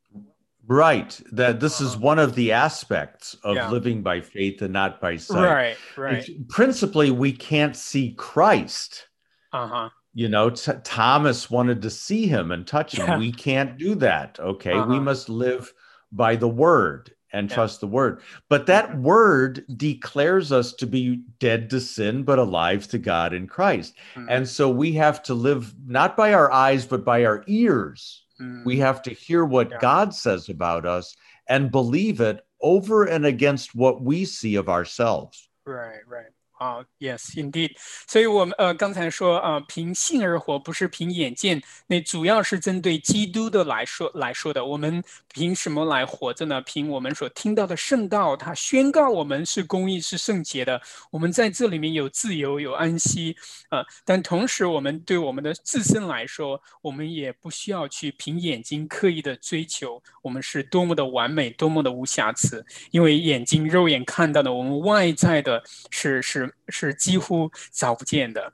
[0.67, 1.19] Right.
[1.31, 1.99] That this is Uh-huh.
[2.01, 3.69] one of the aspects of Yeah.
[3.69, 5.43] living by faith and not by sight.
[5.43, 6.17] Right, right.
[6.17, 9.07] It's- principally, we can't see Christ.
[9.53, 9.89] Uh huh.
[10.13, 13.05] You know, T- Thomas wanted to see him and touch him.
[13.07, 13.17] Yeah.
[13.17, 14.39] We can't do that.
[14.39, 14.73] Okay.
[14.73, 14.99] We Uh-huh.
[15.01, 15.71] must live
[16.11, 17.55] by the word and Yeah.
[17.55, 18.21] trust the word.
[18.49, 23.45] But that word declares us to be dead to sin, but alive to God in
[23.47, 23.93] Christ.
[24.15, 28.23] Mm, And so we have to live not by our eyes, but by our ears.
[28.39, 28.65] Mm.
[28.65, 29.77] We have to hear what Yeah.
[29.79, 31.15] God says about us
[31.47, 35.49] and believe it over and against what we see of ourselves.
[35.65, 36.25] Right, right.
[36.57, 37.71] 啊、y e s indeed。
[38.07, 44.65] 所以，我们呃刚才说啊、凭信而活，不是凭眼见，那主要是针对基督的来说来说的。
[44.65, 46.61] 我们凭什么来活着呢？
[46.61, 50.81] 凭我们所听到的圣道，它宣告我们是公义、是圣洁的。
[51.11, 53.35] 我们在这里面有自由、有安息，
[53.69, 68.52] 呃，但同时，我们对我们的自身来说，我们也不需要去凭眼睛刻意的追求我们是多么的完美、多么的无瑕疵，因为眼睛肉眼看到的，我们外在的是是 是几乎找不见的。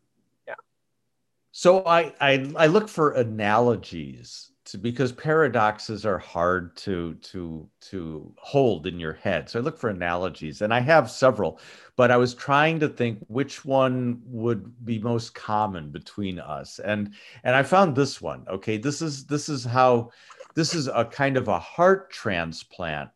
[1.56, 8.30] So I I, I look for analogies to, because paradoxes are hard to to to
[8.36, 9.48] hold in your head.
[9.48, 11.58] So I look for analogies, and I have several,
[11.96, 17.14] but I was trying to think which one would be most common between us, and
[17.42, 18.44] and I found this one.
[18.48, 20.10] Okay, this is this is how
[20.54, 23.08] this is a kind of a heart transplant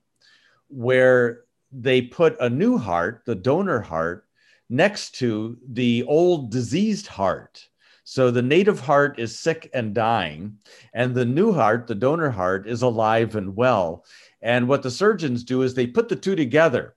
[0.69, 4.24] where they put a new heart, the donor heart,
[4.70, 7.68] next to the old diseased heart.
[8.04, 10.60] So the native heart is sick and dying,
[10.94, 14.06] and the new heart, the donor heart, is alive and well.
[14.42, 16.96] And what the surgeons do is they put the two together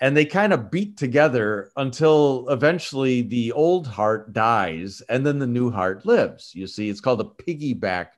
[0.00, 5.46] and they kind of beat together until eventually the old heart dies and then the
[5.46, 6.52] new heart lives.
[6.56, 8.08] You see, it's called a piggyback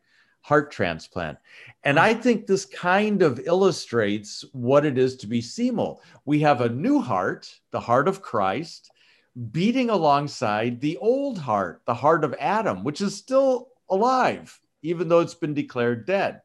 [0.45, 1.39] heart transplant.
[1.83, 6.03] And I think this kind of illustrates what it is to be simul.
[6.27, 8.91] We have a new heart, the heart of Christ,
[9.53, 15.21] beating alongside the old heart, the heart of Adam, which is still alive, even though
[15.21, 16.43] it's been declared dead.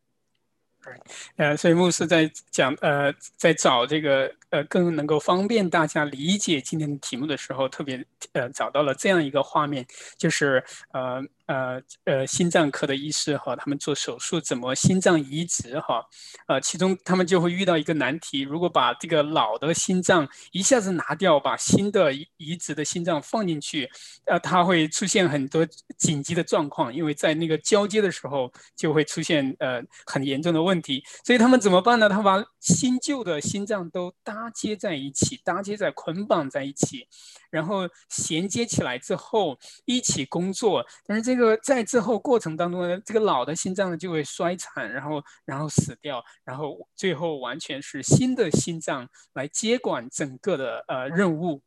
[1.35, 9.85] 呃，所以牧师在讲呃，在找这个呃更能够方便大家理解今天的题目的时候，特别呃找到了这样一个画面，
[10.17, 16.05] 就是呃呃呃，心脏科的医师哈，他们做手术怎么心脏移植哈？
[16.47, 23.89] 呃，其中他们就会遇到一个难题，如果把这个老的心脏一下子拿掉，把新的移植的心脏放进去，
[24.27, 25.65] 呃，它会出现很多
[25.97, 31.03] 紧急的状况，因为在那个交接的时候就会出现呃很严重的问题。
[31.25, 32.07] 所以他们怎么办呢？
[32.07, 37.07] 他把新旧的心脏都搭接在一起，搭接在捆绑在一起。
[37.49, 51.62] 然后衔接起来之后一起工作，但是这在之后过程当中呢，这个老的心脏呢就会衰残，然后然后死掉，然后最后完全是新的心脏来接管整个的呃任务。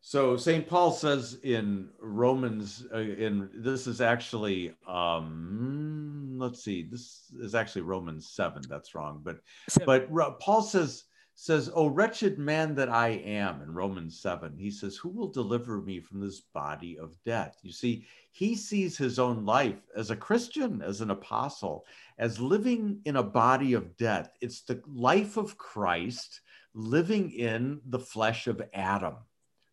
[0.00, 0.66] So St.
[0.66, 7.82] Paul says in Romans, uh, in this is actually, um, let's see, this is actually
[7.82, 8.62] Romans seven.
[8.66, 10.08] That's wrong, but seven.
[10.08, 11.04] but Paul says
[11.35, 15.81] says, Oh, wretched man that I am, in Romans 7, he says, Who will deliver
[15.81, 17.57] me from this body of death?
[17.63, 21.85] You see, he sees his own life as a Christian, as an apostle,
[22.17, 24.29] as living in a body of death.
[24.41, 26.41] It's the life of Christ
[26.73, 29.15] living in the flesh of Adam.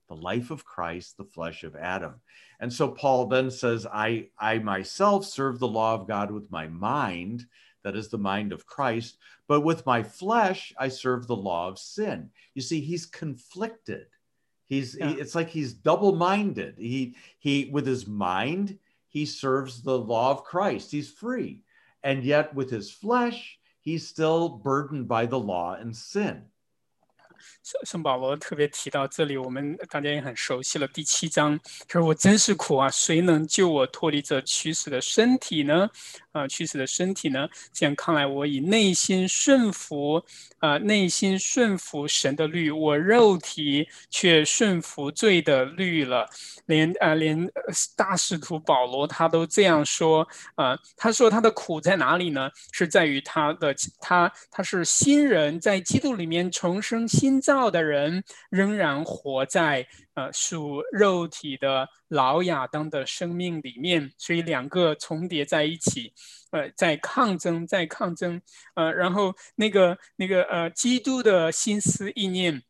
[0.09, 2.15] The life of Christ, the flesh of Adam.
[2.59, 6.67] And so Paul then says, I, I myself serve the law of God with my
[6.67, 7.47] mind
[7.83, 9.19] that is the mind of Christ.
[9.49, 12.31] But with my flesh, I serve the law of sin.
[12.55, 14.07] You see, he's conflicted.
[14.67, 15.09] He's yeah.
[15.09, 16.77] he, it's like he's double-minded.
[16.79, 18.79] He he with his mind,
[19.09, 20.91] he serves the law of Christ.
[20.91, 21.63] He's free.
[22.03, 26.45] And yet with his flesh, he's still burdened by the law and sin.
[27.71, 30.89] 圣圣保罗特别提到这里，我们大家也很熟悉了。
[30.89, 31.57] 第七章，
[31.87, 32.91] 他说：“我真是苦啊！
[32.91, 35.89] 谁能救我脱离这驱死的身体呢？
[36.33, 37.49] 啊，驱死的身体呢？
[37.73, 40.21] 这样看来，我以内心顺服
[40.59, 46.29] 啊，内心顺服神的律，我肉体却顺服罪的律了。
[46.67, 47.49] 连啊，连
[47.95, 50.77] 大使徒保罗他都这样说啊。
[50.97, 52.51] 他说他的苦在哪里呢？
[52.73, 59.85] 是在于他的他他是新人，在基督里面重生新造的人，仍然活在
[60.15, 66.13] 呃属肉体的老亚当的生命里面，所以两个重叠在一起。”
[66.51, 68.43] 呃，在抗争，在抗争，
[68.75, 72.61] 呃，然后那个那个呃，基督的心思意念，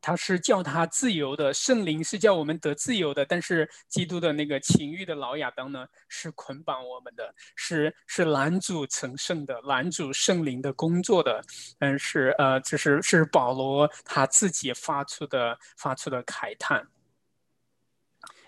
[0.00, 11.42] 他是叫他自由的，圣灵是叫我们得自由的，但是基督的那个情欲的老亚当呢，是捆绑我们的，是是拦阻成圣的，拦阻圣灵的工作的，
[11.78, 16.86] 嗯，是呃，这是是保罗他自己发出的发出的慨叹。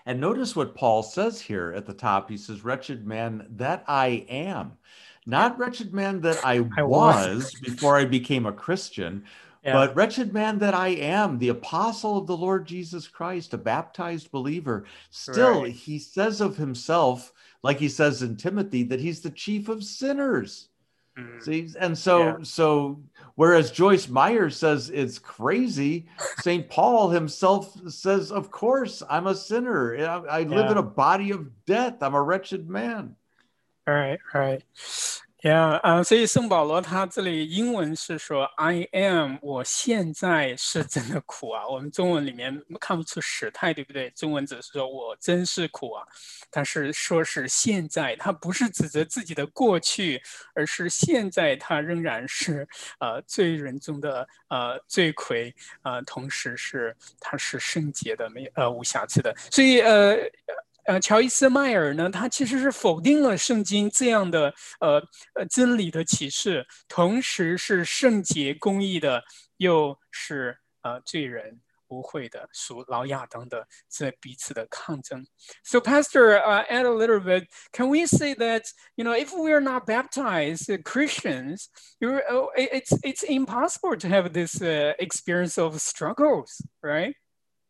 [0.05, 2.29] And notice what Paul says here at the top.
[2.29, 4.77] He says, Wretched man that I am.
[5.25, 9.25] Not wretched man that I, I was, was before I became a Christian,
[9.64, 9.72] Yeah.
[9.72, 14.30] but wretched man that I am, the apostle of the Lord Jesus Christ, a baptized
[14.30, 14.84] believer.
[15.10, 15.72] Still, right.
[15.72, 17.32] he says of himself,
[17.62, 20.68] like he says in Timothy, that he's the chief of sinners.
[21.18, 21.42] Mm.
[21.42, 22.36] See, and so yeah.
[22.42, 23.02] so
[23.34, 26.06] whereas Joyce Meyer says it's crazy,
[26.38, 26.68] St.
[26.70, 29.94] Paul himself says, "Of course, I'm a sinner.
[29.96, 30.48] I, I yeah.
[30.48, 32.02] live in a body of death.
[32.02, 33.14] I'm a wretched man."
[33.86, 34.62] All right, all right.
[35.42, 41.66] Yeah，啊，所以圣保罗他这里英文是说 I am，我现在是真的苦啊。
[41.66, 44.08] 我们中文里面看不出时态，对不对？
[44.10, 46.06] 中文只是说我真是苦啊，
[46.48, 50.22] 但是说是现在，他不是指责自己的过去，
[50.54, 52.68] 而是现在他仍然是
[53.00, 59.34] 呃罪人中的呃罪魁，呃，同时是他是圣洁的，没呃无瑕疵的。
[59.50, 60.16] 所以呃。
[60.85, 65.01] 呃，乔伊斯迈尔呢，他其实是否定了圣经这样的呃
[65.33, 69.21] 呃真理的启示，同时是圣洁公义的，
[69.57, 71.59] 又是呃罪人
[71.89, 75.25] 不会的，属老亚当的这彼此的抗争。
[75.61, 77.47] So, Pastor, uh, add a little bit.
[77.73, 78.63] Can we say that
[78.95, 81.67] you know if we are not baptized Christians,
[81.99, 87.15] you're, oh, it's it's impossible to have this uh, experience of struggles, right?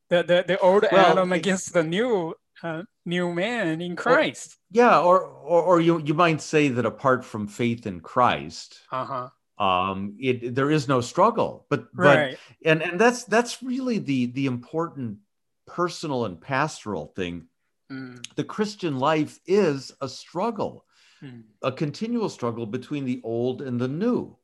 [0.10, 4.59] The the, the old Well, Adam it- against the new uh, new man in Christ.
[4.71, 9.05] Yeah, or, or or you you might say that apart from faith in Christ, Uh
[9.05, 9.65] huh.
[9.65, 11.67] um, it there is no struggle.
[11.69, 12.39] But but Right.
[12.65, 15.19] and and that's that's really the the important
[15.67, 17.49] personal and pastoral thing.
[17.91, 20.87] Mm, The Christian life is a struggle,
[21.23, 24.37] mm, a continual struggle between the old and the new,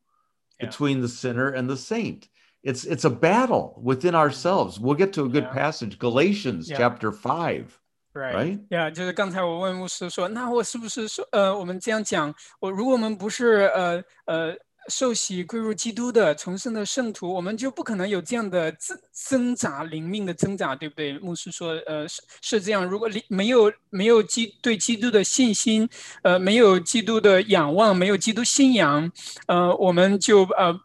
[0.61, 0.67] Yeah.
[0.67, 2.29] between the sinner and the saint.
[2.63, 4.79] It's it's a battle within ourselves.
[4.79, 5.53] We'll get to a good Yeah.
[5.55, 6.77] passage, Galatians Yeah.
[6.77, 7.81] chapter five,
[8.19, 8.59] right.
[8.71, 14.55] 呀就是刚才我问牧师说，那我是不是说，呃，我们这样讲，我如果我们不是呃呃
[14.89, 21.19] 受洗归入基督的重生的圣徒，我们就不可能有这样的挣挣扎灵命的挣扎，对不对？
[21.19, 22.85] 牧师说，呃，是是这样。
[22.85, 25.89] 如果灵没有没有基对基督的信心，
[26.23, 29.11] 呃，没有基督的仰望，没有基督信仰，
[29.47, 30.81] 呃，我们就呃。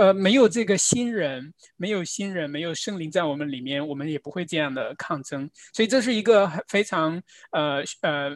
[0.00, 5.50] 呃，没有这个新人，没有新人，没有圣灵在我们里面，我们也不会这样的抗争。
[5.74, 8.34] 所以这是一个非常呃呃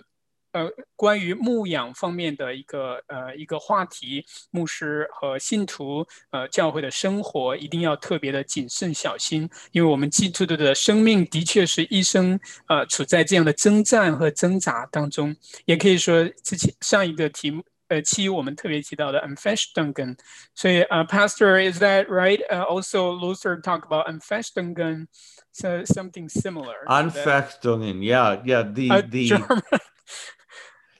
[0.52, 12.38] 呃关于牧养方面的一个呃一个话题，牧师和信徒呃教会的生活一定要特别的谨慎小心，因为我们基督徒的生命的确是一生
[12.68, 15.34] 呃处在这样的征战和挣扎当中，
[15.64, 17.64] 也可以说之前上一个题目。
[17.93, 20.17] 呃，期我们特别提到的 Unfestungen，
[20.53, 22.39] 所以呃、Pastor is that right?
[22.49, 25.07] Uh, also Luther talk about Unfestungen,
[25.51, 26.75] so something similar.
[26.85, 27.25] to that.
[27.25, 28.63] Anfechtungen, yeah, yeah.
[28.63, 29.61] The Uh, the German.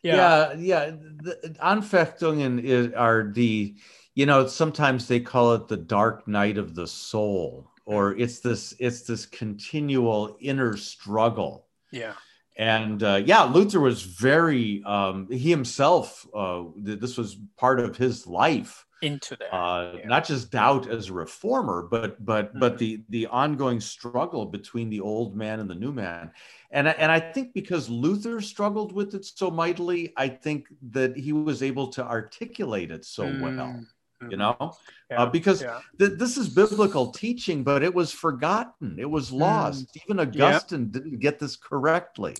[0.01, 0.15] yeah.
[0.15, 3.75] yeah yeah the, anfechtungen is, are the
[4.15, 8.73] you know sometimes they call it the dark night of the soul or it's this
[8.79, 12.13] it's this continual inner struggle Yeah.
[12.56, 17.96] and uh, yeah luther was very um, he himself uh, th- this was part of
[17.96, 19.52] his life Into that.
[19.54, 20.08] uh, Yeah.
[20.08, 22.78] not just doubt as a reformer, but but but Mhm.
[22.78, 26.30] the the ongoing struggle between the old man and the new man,
[26.70, 31.32] and and I think because Luther struggled with it so mightily, I think that he
[31.32, 33.86] was able to articulate it so well.
[34.26, 34.74] Mm, You mm, know,
[35.10, 35.80] yeah, uh, because yeah.
[35.98, 38.96] th- this is biblical teaching, but it was forgotten.
[38.98, 39.96] It was lost.
[40.04, 42.34] Even Augustine didn't get this correctly.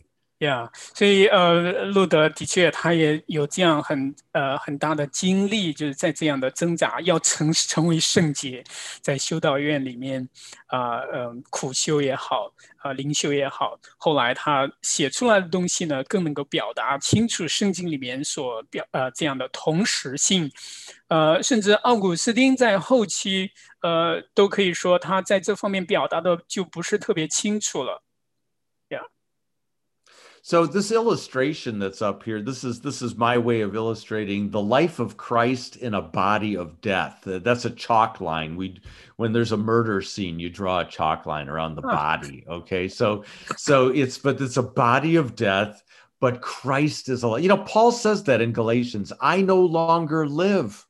[0.45, 8.62] Yeah，所以呃，路德的确他也有这样很呃很大的经历，就是在这样的挣扎，要成成为圣洁，
[9.01, 10.28] 在修道院里面
[10.66, 20.53] 啊呃苦修也好，啊、灵修也好，后来他写出来的东西呢，更能够表达清楚圣经里面所表呃这样的同时性，
[21.09, 28.03] 呃，甚至奥古斯丁在后期呃都可以说他在这方面表达的就不是特别清楚了。
[30.47, 34.99] So this illustration that's up here, this is this is my way of illustrating the life
[34.99, 37.22] of Christ in a body of death.
[37.24, 38.55] That's a chalk line.
[38.55, 38.78] We
[39.16, 42.45] when there's a murder scene, you draw a chalk line around the body.
[42.47, 43.24] Okay, so
[43.57, 45.82] so it's but it's a body of death,
[46.20, 47.42] but Christ is alive.
[47.42, 49.14] You know, Paul says that in Galatians.
[49.22, 50.86] I no longer live,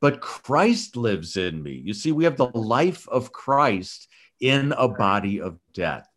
[0.00, 1.74] but Christ lives in me.
[1.74, 4.08] You see, we have the life of Christ
[4.40, 6.09] in a body of death.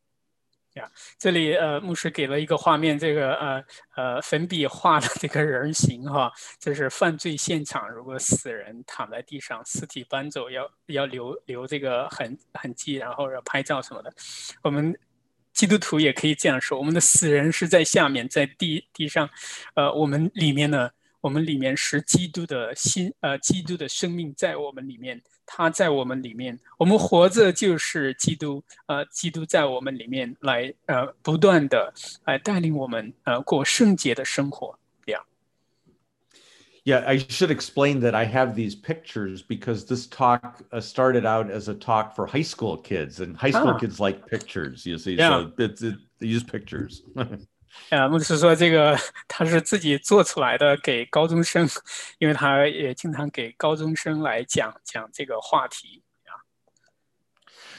[0.74, 3.63] 呀这里呃，牧师给了一个画面，这个呃
[3.95, 7.89] 呃粉笔画的这个人形哈，这是犯罪现场。
[7.91, 14.11] 如果死人躺在地上，尸体搬走，要要留留这个痕痕迹，然后要拍照什么的。
[14.63, 14.97] 我们
[15.53, 19.30] 基督徒也可以这样说：我们的死人是在下面，在地地上，
[19.76, 20.89] 呃，我们里面呢，
[21.22, 31.93] 我们里面是基督的心，呃，基督的生命在我们里面，他在我们里面，我们活着就是基督，呃，基督在我们里面来，呃，不断的
[32.24, 34.78] 来带领我们，呃，过圣洁的生活。
[35.07, 35.22] Yeah.
[36.84, 41.51] Yeah, I should explain that I have these pictures because this talk uh, started out
[41.51, 43.78] as a talk for high school kids, and high school Ah.
[43.78, 44.86] kids like pictures.
[44.86, 45.30] You see, Yeah.
[45.30, 47.03] so it's it, they use pictures.
[47.91, 51.68] 呃，牧师说这个他是自己做出来的，给高中生，
[52.18, 56.03] 因为他也经常给高中生来讲讲这个话题。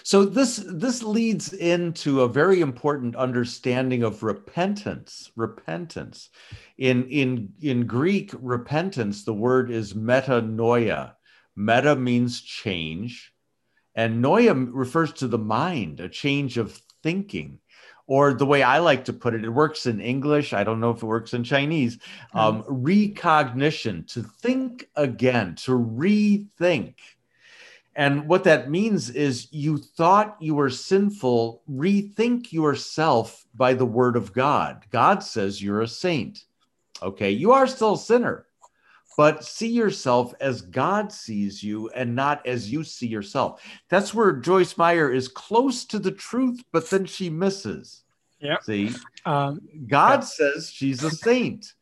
[0.01, 5.29] so this this leads into a very important understanding of repentance.
[5.35, 6.29] Repentance,
[6.77, 9.23] in in in Greek, repentance.
[9.23, 11.15] The word is metanoia.
[11.55, 13.33] Meta means change,
[13.93, 17.59] and noia refers to the mind, a change of thinking.
[18.06, 20.52] Or the way I like to put it, it works in English.
[20.52, 21.98] I don't know if it works in Chinese.
[22.34, 26.94] Um, recognition, to think again, to rethink.
[27.96, 34.16] And what that means is you thought you were sinful, rethink yourself by the word
[34.16, 34.84] of God.
[34.90, 36.44] God says you're a saint.
[37.02, 38.46] Okay, you are still a sinner,
[39.16, 43.62] but see yourself as God sees you and not as you see yourself.
[43.88, 48.02] That's where Joyce Meyer is close to the truth, but then she misses.
[48.40, 48.58] Yeah.
[48.62, 48.94] See,
[49.24, 50.20] Um, God Yeah.
[50.20, 51.74] says she's a saint.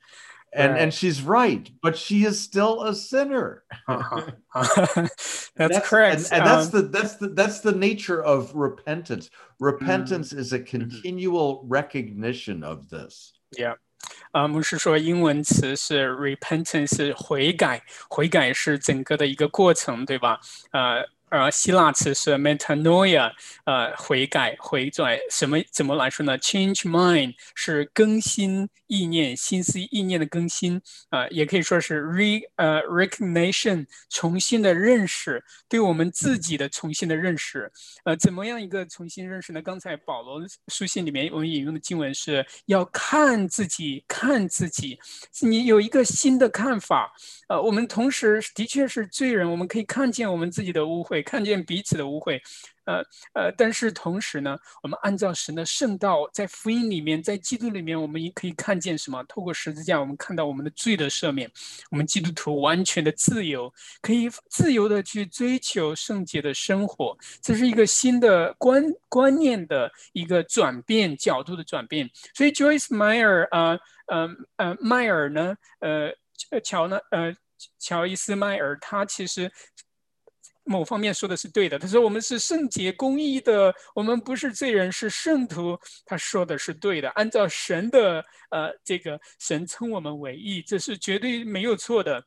[0.55, 0.83] And, Right.
[0.83, 3.65] and she's right, but she is still a sinner.
[3.89, 6.17] that's, correct.
[6.17, 9.31] And, and that's Um, the that's the that's the nature of repentance.
[9.61, 10.41] Repentance Mm-hmm.
[10.41, 13.33] is a continual recognition of this.
[13.57, 13.75] Yeah，
[14.33, 20.41] 啊，牧师说英文词是 repentance 是悔改，悔改是整个的一个过程，对吧？
[20.73, 23.33] 呃而，希腊词是 metanoia，
[23.65, 30.79] 呃，悔改、悔转，什么怎么来说呢？change mind 是更新意念、心思意念的更新，
[31.09, 37.73] 啊、也可以说是 re 呃 recognition 重新的认识，对我们自己的重新的认识。
[38.05, 39.63] 呃，怎么样一个重新认识呢？
[39.63, 44.99] 刚才保罗书信里面我们引用的经文是要看自己，看自己，
[45.41, 47.11] 你有一个新的看法。
[47.49, 52.39] 呃，我们同时的确是罪人，我们可以看见我们自己的污秽，看见彼此的污秽。
[52.85, 53.03] 呃
[53.35, 59.23] 呃，但是同时呢，我们按照神的圣道，在福音里面，在基督里面，我们也可以看见什么？
[59.25, 61.51] 透过十字架，我们看到我们的罪的赦免，
[61.91, 67.17] 我们基督徒完全的自由，可以自由的去追求圣洁的生活。
[67.41, 72.11] 这是一个新的观观念的一个转变，角度的转变。
[72.35, 76.13] 所以 Joyce Meyer 呃呃呃迈尔呢，呃
[76.51, 77.35] 呃乔呢呃
[77.79, 79.51] 乔伊斯迈尔，他其实。
[80.65, 85.79] 某方面说的是对的，他说我们是圣洁公义的，我们不是罪人，是圣徒。
[86.05, 92.25] 他说的是对的，按照神的呃这个神称我们为义，这是绝对没有错的。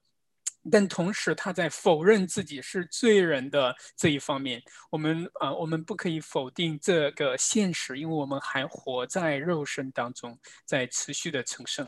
[0.71, 4.59] 但同时，他在否认自己是罪人的这一方面，
[4.89, 11.87] 我们啊、我们不可以否定这个现实，因为我们还活在肉身当中，在持续的成圣。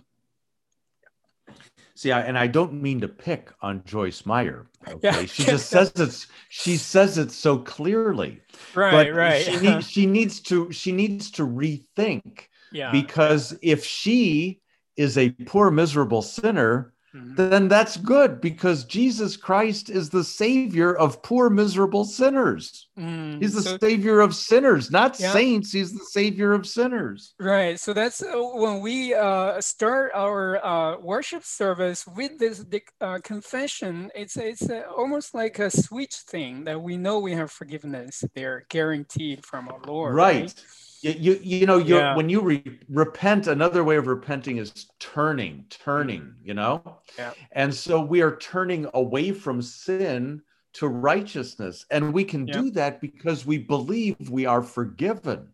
[1.98, 4.68] See, I, and I don't mean to pick on Joyce Meyer.
[4.88, 5.26] Okay, Yeah.
[5.26, 6.28] she just says it.
[6.48, 8.40] She says it so clearly.
[8.74, 9.44] Right, but right.
[9.44, 9.90] She needs.
[9.90, 10.72] She needs to.
[10.72, 12.92] She needs to rethink yeah.
[12.92, 14.62] because if she
[14.96, 17.36] is a poor, miserable sinner, Mhm.
[17.52, 22.88] then that's good because Jesus Christ is the savior of poor, miserable sinners.
[22.98, 25.32] Mm, He's the so- savior of sinners, not Yeah.
[25.34, 25.72] saints.
[25.72, 27.34] He's the savior of sinners.
[27.40, 27.80] Right.
[27.80, 32.66] So that's uh, when we uh, start our uh, worship service with this
[33.02, 34.10] uh, confession.
[34.16, 38.24] It's it's uh, almost like a switch thing that we know we have forgiveness.
[38.36, 40.16] They're guaranteed from our Lord.
[40.16, 40.64] right you
[41.02, 42.16] you, you know you Yeah.
[42.16, 47.22] when you re- repent another way of repenting is turning turning you know Mm-hmm.
[47.22, 47.34] Yeah.
[47.52, 50.42] and so we are turning away from sin
[50.74, 52.54] to righteousness and we can Yeah.
[52.62, 55.50] do that because we believe we are forgiven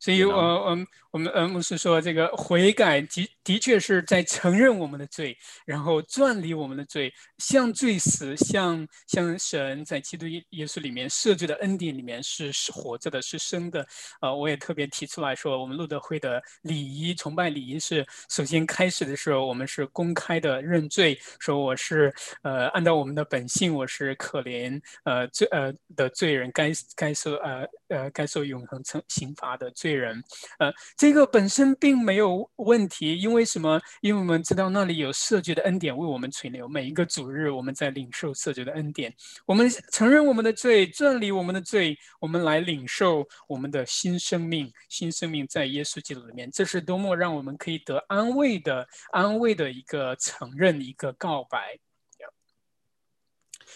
[0.00, 0.22] 所以?
[0.22, 13.86] 呃，嗯，我们呃牧师说，这个悔改的的确是在承认我们的罪，然后转离我们的罪，向罪死，向向神在基督耶耶稣里面设罪的恩典里面是是活着的，是生的。
[14.20, 30.22] 呃，我也特别提出来说，我们路德会的礼仪崇拜礼仪是，首先开始的时候，我们是公开的认罪，说我是呃按照我们的本性，我是可怜呃罪呃的罪人，该该受呃呃该受永恒惩刑罚的罪人。
[30.58, 33.80] 呃，这个本身并没有问题，因为什么？
[34.00, 39.14] 因为我们知道那里有赦罪的恩典为我们存留，每一个主日我们在领受赦罪的恩典，
[39.46, 51.78] 我们承认我们的罪，转离我们的罪，我们来领受我们的新生命，新生命在耶稣基督里面，这是多么让我们可以得安慰的安慰的一个承认，一个告白。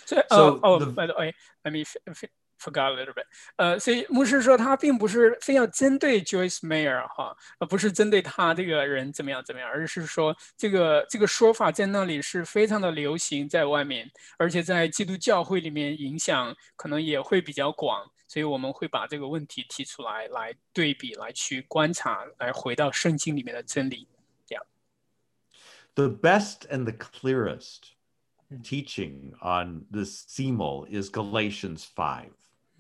[0.07, 2.28] 所以，呃 So 哦 the-，by the way，let me f- f-
[2.62, 3.24] forgot a little bit。
[3.56, 24.06] 呃，所以牧师说他并不是非要针对 Joyce Meyer 哈，呃，不是针对他这个人怎么样怎么样，而是说这个这个说法在那里是非常的流行在外面，而且在基督教会里面影响可能也会比较广，所以我们会把这个问题提出来，来对比，来去观察，来回到圣经里面的真理。
[25.94, 27.90] the best and the clearest
[28.62, 32.30] teaching on this simul is Galatians 5.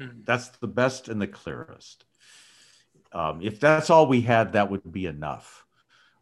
[0.00, 0.24] Mm.
[0.24, 2.04] that's the best and the clearest.
[3.12, 5.66] Um, if that's all we had that would be enough.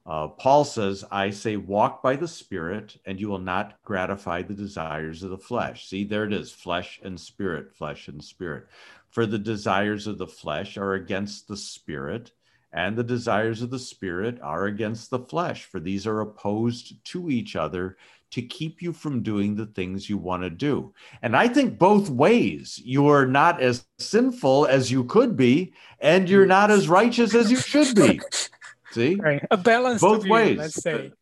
[0.07, 4.55] Uh, paul says i say walk by the spirit and you will not gratify the
[4.55, 5.87] desires of the flesh.
[5.87, 8.66] See there it is flesh and spirit flesh and spirit.
[9.11, 12.33] For the desires of the flesh are against the spirit
[12.73, 17.29] and the desires of the spirit are against the flesh for these are opposed to
[17.31, 17.97] each other
[18.33, 20.93] to keep you from doing the things you want to do.
[21.22, 26.47] And I think both ways, you're not as sinful as you could be, and you're
[26.47, 28.20] not as righteous as you should be.
[28.93, 29.14] See?
[29.16, 29.45] Right.
[29.51, 30.59] A balance both view, ways.
[30.59, 31.12] let's say.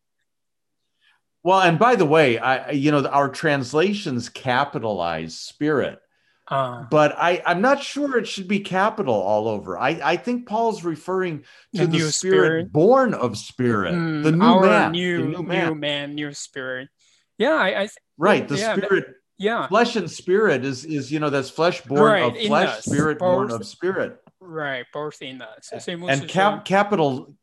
[1.42, 6.00] Well, and by the way, I you know our translations capitalize spirit,
[6.48, 9.78] Uh, but I I'm not sure it should be capital all over.
[9.78, 11.44] I I think Paul's referring
[11.76, 12.72] to The the, spirit, spirit.
[12.72, 15.66] born of spirit, mm, the new man, new, the new man.
[15.68, 16.88] new man, new spirit.
[17.37, 18.47] Yeah, I, I right?
[18.47, 19.05] The yeah, that- spirit,
[19.37, 22.77] yeah, flesh and spirit is is you know that's flesh born Right, of in flesh,
[22.77, 23.61] us, spirit born both.
[23.61, 24.19] of spirit.
[24.39, 25.73] right, both in us.
[25.79, 27.33] 所以牧师 and 说 cap, capital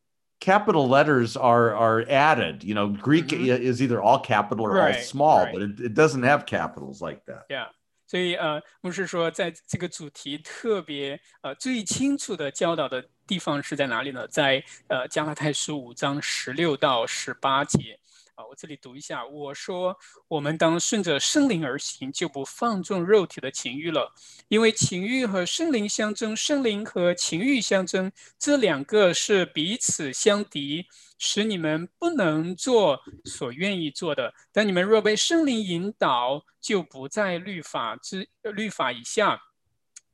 [0.40, 3.58] capital letters are are added you know greek Mhm.
[3.60, 5.52] is either all capital or all Right, small right.
[5.52, 7.68] but it, it doesn't have capitals like that Yeah，
[8.06, 14.26] 所以呃，牧师说，在这个主题特别呃最清楚的教导的地方是在哪里呢？
[14.28, 17.98] 在呃加拉太书五章十六到十八节
[18.35, 19.25] 啊，我这里读一下。
[19.25, 24.13] 我说，我们当顺着圣灵而行，就不放纵肉体的情欲了，
[24.49, 30.85] 因为情欲和圣灵相争，圣灵和情欲相争，这两个是彼此相敌，
[31.17, 34.33] 使你们不能做所愿意做的。
[34.51, 39.39] 但你们若被圣灵引导，就不在律法之律法以下。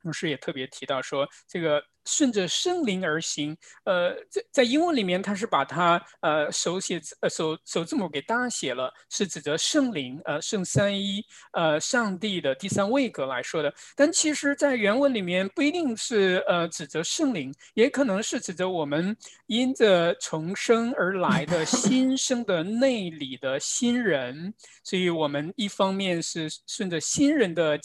[0.00, 13.72] 同时也特别提到说，这个顺着圣灵而行，呃，在在英文里面，它是把它呃手写字呃首首字母给大写了，是指着圣灵呃圣三一呃上帝的第三位格来说的。
[13.94, 24.52] 但其实，在原文里面不一定是呃指着圣灵，也可能是指着我们因着重生而来的新生的内里的新人。
[24.82, 27.78] 所以，我们一方面是顺着新人的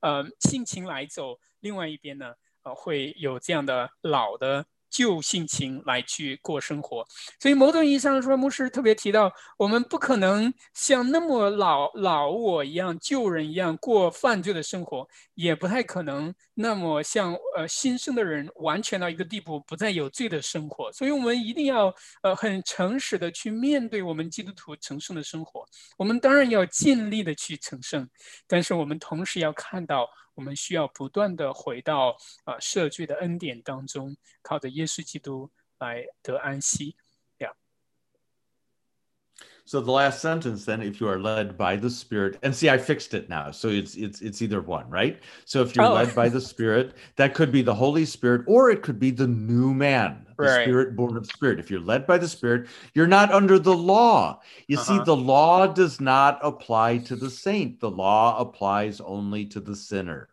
[0.00, 2.32] 呃性情来走，另外一边呢，
[2.62, 7.06] 呃，会有这样的老的旧性情来去过生活。
[7.38, 20.92] 所以，某种意义上说，牧师特别提到，我们不可能像那么老老我一样、旧人一样过犯罪的生活，也不太可能那么像呃新生的人完全到一个地步，不再有罪的生活。
[20.92, 25.64] 所以，我们一定要呃很诚实的去面对我们基督徒成圣的生活。
[25.96, 28.08] 我们当然要尽力的去成圣，
[28.46, 32.10] 但是我们同时要看到，我们需要不断的回到
[32.44, 36.94] 啊、呃赦罪的恩典当中，靠着耶稣基督来得安息。
[39.69, 43.13] so the last sentence then if you are led by the spirit and see i fixed
[43.13, 45.93] it now so it's it's it's either one right so if you're Oh.
[45.93, 49.27] led by the spirit that could be the holy spirit or it could be the
[49.27, 50.63] new man the Right.
[50.63, 54.39] spirit born of spirit if you're led by the spirit you're not under the law
[54.67, 55.05] you see Uh-huh.
[55.05, 60.27] the law does not apply to the saint the law applies only to the sinner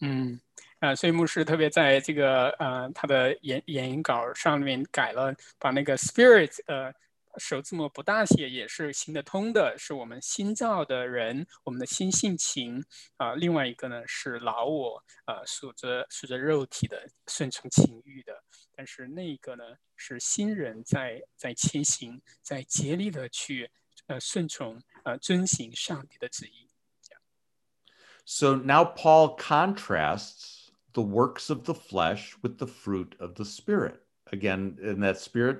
[0.00, 0.38] 嗯，
[0.78, 6.92] 啊、所以牧师特别在这个呃他的演演讲稿上面改了，把那个 spirit 呃
[7.38, 12.84] 首字母不大写也是行得通的，是我们新造的人，我们的新性情
[13.16, 18.42] 啊、另外一个呢是老我啊、属着属着肉体的顺从情欲的，
[18.74, 19.62] 但是那个呢
[19.94, 23.70] 是新人在在前行，在竭力的去
[24.06, 26.68] 呃顺从呃遵行上帝的旨意。
[28.24, 34.00] So now Paul contrasts the works of the flesh with the fruit of the spirit.
[34.33, 35.59] Again, and that spirit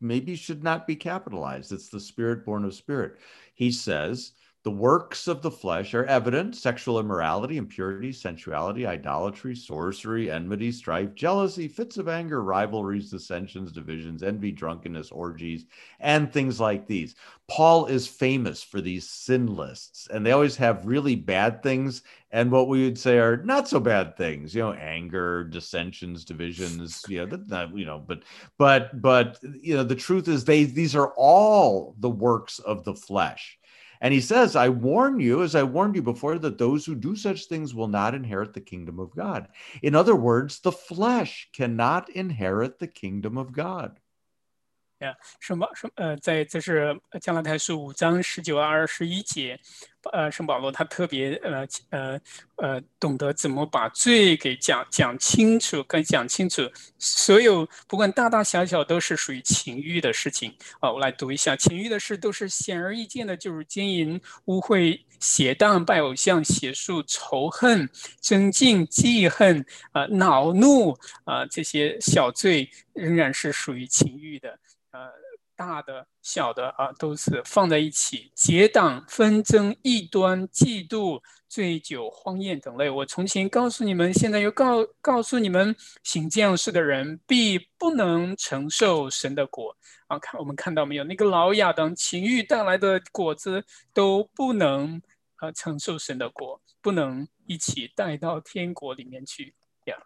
[0.00, 1.70] maybe should not be capitalized.
[1.70, 3.18] It's the spirit born of spirit.
[3.54, 4.32] He says,
[4.66, 11.14] the works of the flesh are evident sexual immorality, impurity, sensuality, idolatry, sorcery, enmity, strife,
[11.14, 15.66] jealousy, fits of anger, rivalries, dissensions, divisions, envy, drunkenness, orgies,
[16.00, 17.14] and things like these.
[17.46, 22.02] Paul is famous for these sin lists, and they always have really bad things
[22.32, 24.52] and what we would say are not so bad things.
[24.52, 27.04] You know, anger, dissensions, divisions.
[27.08, 28.24] You know, you know, but
[28.58, 32.94] but but you know, the truth is, they these are all the works of the
[32.94, 33.60] flesh.
[34.01, 37.15] And he says, I warn you, as I warned you before, that those who do
[37.15, 39.47] such things will not inherit the kingdom of God.
[39.83, 43.99] In other words, the flesh cannot inherit the kingdom of God.
[45.39, 49.59] 圣保圣呃，在这是加拉太书五章十九二十一节，
[50.12, 52.20] 呃，圣保罗他特别呃呃
[52.56, 56.62] 呃懂得怎么把罪给讲讲清楚，跟讲清楚，
[56.98, 67.88] 所有不管大大小小都是属于情欲的事情啊、我来读一下，情欲的事都是显而易见的，就是奸淫、污秽、邪荡、拜偶像、邪术、仇恨、
[68.20, 74.58] 争竞、记恨啊、恼怒啊、这些小罪仍然是属于情欲的。
[74.92, 75.10] 呃，
[75.56, 82.90] 大的、小的啊，都是放在一起，结党纷争、异端、嫉妒、醉酒、荒宴等类。
[82.90, 89.76] 我从前告诉你们，现在又告告诉你们，行这样事的人必不能承受神的国。
[90.08, 91.04] 啊，看我们看到没有？
[91.04, 95.02] 那个老亚当情欲带来的果子都不能
[95.36, 99.54] 啊承受神的国，不能一起带到天国里面去。
[99.86, 99.96] 呀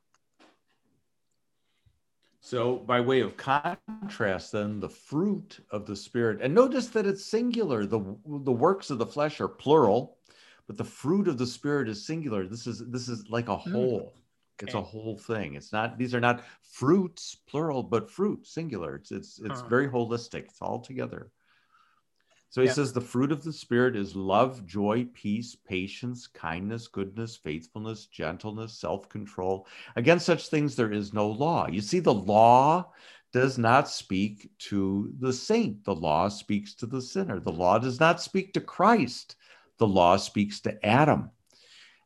[2.43, 7.25] So, by way of contrast, then the fruit of the Spirit, and notice that it's
[7.25, 7.85] singular.
[7.85, 10.17] The, the works of the flesh are plural,
[10.67, 12.47] but the fruit of the Spirit is singular.
[12.47, 13.73] This is this is like a hmm.
[13.73, 14.15] whole.
[14.57, 14.67] Okay.
[14.67, 15.55] It's a whole thing.
[15.55, 18.95] It's not these are not fruits plural, but fruit singular.
[18.97, 19.69] It's it's it's uh-huh.
[19.69, 20.45] very holistic.
[20.45, 21.31] It's all together.
[22.51, 22.73] So he yeah.
[22.73, 28.77] says the fruit of the Spirit is love, joy, peace, patience, kindness, goodness, faithfulness, gentleness,
[28.77, 29.69] self control.
[29.95, 31.69] Against such things, there is no law.
[31.69, 32.91] You see, the law
[33.33, 37.39] does not speak to the saint, the law speaks to the sinner.
[37.39, 39.37] The law does not speak to Christ,
[39.79, 41.31] the law speaks to Adam.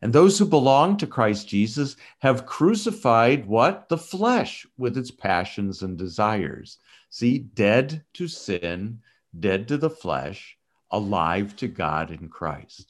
[0.03, 3.89] And those who belong to Christ Jesus have crucified what?
[3.89, 6.77] The flesh with its passions and desires.
[7.09, 9.01] See, dead to sin
[9.34, 10.58] dead to the flesh,
[10.90, 12.88] alive to God in Christ.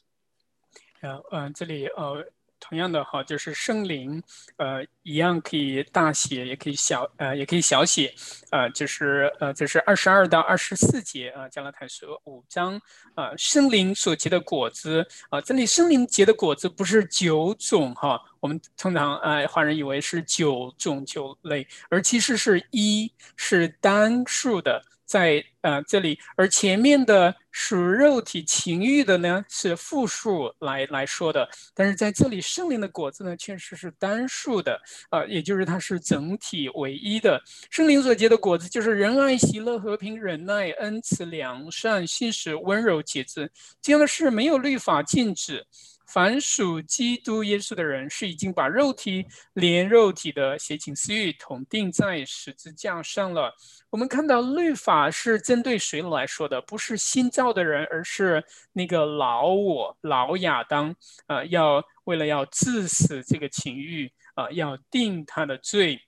[1.01, 2.25] 呃呃，这里呃，
[2.59, 4.21] 同样的哈，就是圣灵，
[4.57, 8.13] 呃，一样可以大写，也可以小，呃，也可以小写，
[8.51, 12.77] 呃，就是呃，这是二十二到二十四节啊，加拉太书五章
[13.15, 24.83] 啊，圣灵所结的果子啊，这里圣灵结的果子不是九种哈，我们通常呃，华人以为是九种九类，而其实是一是单数的。
[25.04, 34.80] 在呃这里，而前面的属肉体情欲的呢是复数来来说的，但是在这里圣灵的果子呢确实是单数的
[35.10, 37.40] 啊，也就是它是整体唯一的。
[37.70, 43.50] 圣灵所结的果子就是仁爱、喜乐、和平、忍耐、恩慈、良善、信实、温柔、节制，
[43.80, 45.64] 这样的事没有律法禁止。
[46.06, 53.54] 凡属基督耶稣的人，是已经把肉体连肉体的邪情私欲统定在十字架上了。
[53.90, 56.60] 我们看到律法是针对谁来说的？
[56.62, 60.94] 不是新造的人，而是那个老我、老亚当
[61.26, 66.00] 啊，要为了要致死这个情欲啊，要定他的罪，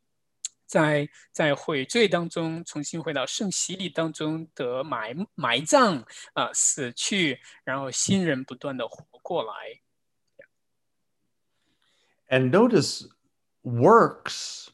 [0.66, 9.80] 在在悔罪当中重新回到圣洗礼当中得埋埋葬啊，死去，然后新人不断的活过来。
[12.28, 13.06] And notice
[13.62, 14.70] works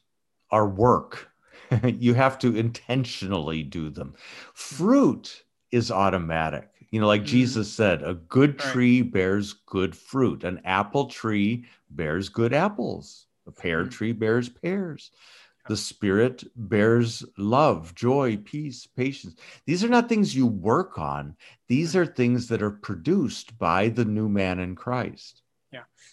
[0.50, 1.30] are work.
[1.84, 4.14] you have to intentionally do them.
[4.54, 6.68] Fruit is automatic.
[6.90, 7.28] You know, like mm-hmm.
[7.28, 9.12] Jesus said, a good tree right.
[9.12, 13.90] bears good fruit, an apple tree bears good apples, a pear mm-hmm.
[13.90, 15.10] tree bears pears.
[15.68, 19.36] The Spirit bears love, joy, peace, patience.
[19.64, 21.36] These are not things you work on,
[21.68, 25.41] these are things that are produced by the new man in Christ.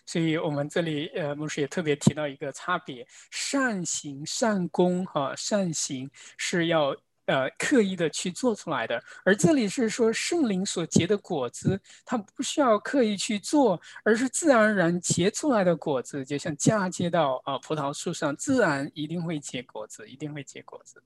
[0.10, 6.98] 所以我们这里呃，牧师也特别提到一个差别：善行、善功，哈，善行是要
[7.28, 21.04] 呃刻意的去做出来的，而这里是说圣灵所结的果子，它不需要刻意去做，而是自然而然结出来的果子，就像嫁接到啊葡萄树上，自然一定会结果子，一定会结果子。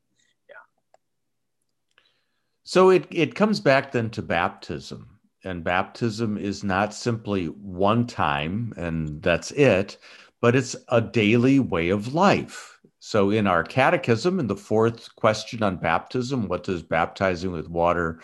[0.48, 0.64] Yeah.
[2.64, 5.13] So it it comes back then to baptism.
[5.44, 9.98] And baptism is not simply one time and that's it,
[10.42, 12.80] but it's a daily way of life.
[13.00, 18.22] So, in our catechism, in the fourth question on baptism, what does baptizing with water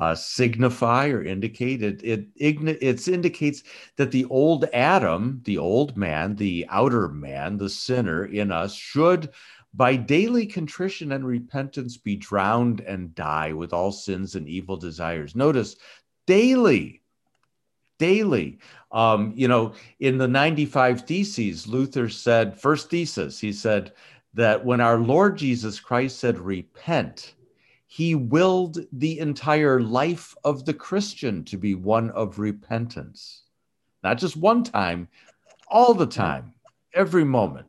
[0.00, 1.82] uh, signify or indicate?
[1.82, 3.62] It, it, it indicates
[3.96, 9.28] that the old Adam, the old man, the outer man, the sinner in us, should
[9.74, 15.34] by daily contrition and repentance be drowned and die with all sins and evil desires.
[15.34, 15.76] Notice
[16.26, 17.02] daily
[17.98, 18.58] daily.
[18.90, 23.92] Um, you know in the 95 theses luther said first thesis he said
[24.34, 27.34] that when our lord jesus christ said repent
[27.86, 33.42] he willed the entire life of the christian to be one of repentance.
[34.02, 35.08] Not just one time
[35.68, 36.52] all the time
[36.94, 37.66] every moment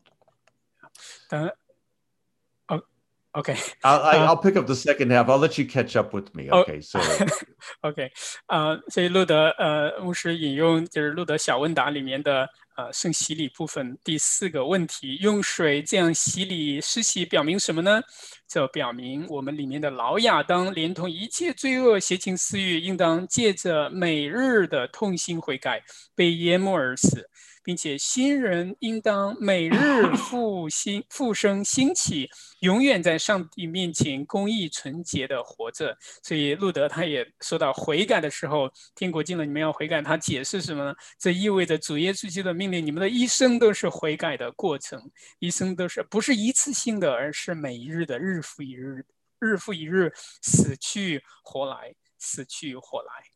[3.36, 3.58] Okay.
[3.84, 5.28] I'll, pick up the second half.
[5.28, 6.52] I'll let you catch up with me.
[6.52, 6.82] Okay.
[6.82, 7.00] So.
[7.82, 8.12] okay.
[8.46, 18.04] 啊，所以路德呃牧师引用就是路德小问答里面的呃圣洗礼部分第四个问题：用水这样洗礼施洗，表明什么呢？
[18.48, 25.82] 这表明我们里面的老亚当，连同一切罪恶、邪情私欲，应当借着每日的痛心悔改，
[26.14, 27.28] 被淹没而死。
[27.64, 29.74] 并且新人应当每日
[30.16, 35.98] 复兴、复生、兴起，永远在上帝面前公义纯洁的活着。
[36.22, 40.02] 所以路德他也说到悔改的时候，天国进了，你们要悔改。
[40.02, 40.94] 他解释什么呢？
[41.18, 45.02] 这意味着主耶稣基督的命令，你们的一生都是悔改的过程，
[45.40, 49.06] 一生都是不是一次性的，而是每一日的日复一日、
[49.40, 50.12] 日复一日，
[50.42, 53.33] 死去活来，死去活来。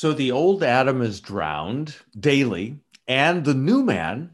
[0.00, 4.30] So the old Adam is drowned daily, and the new man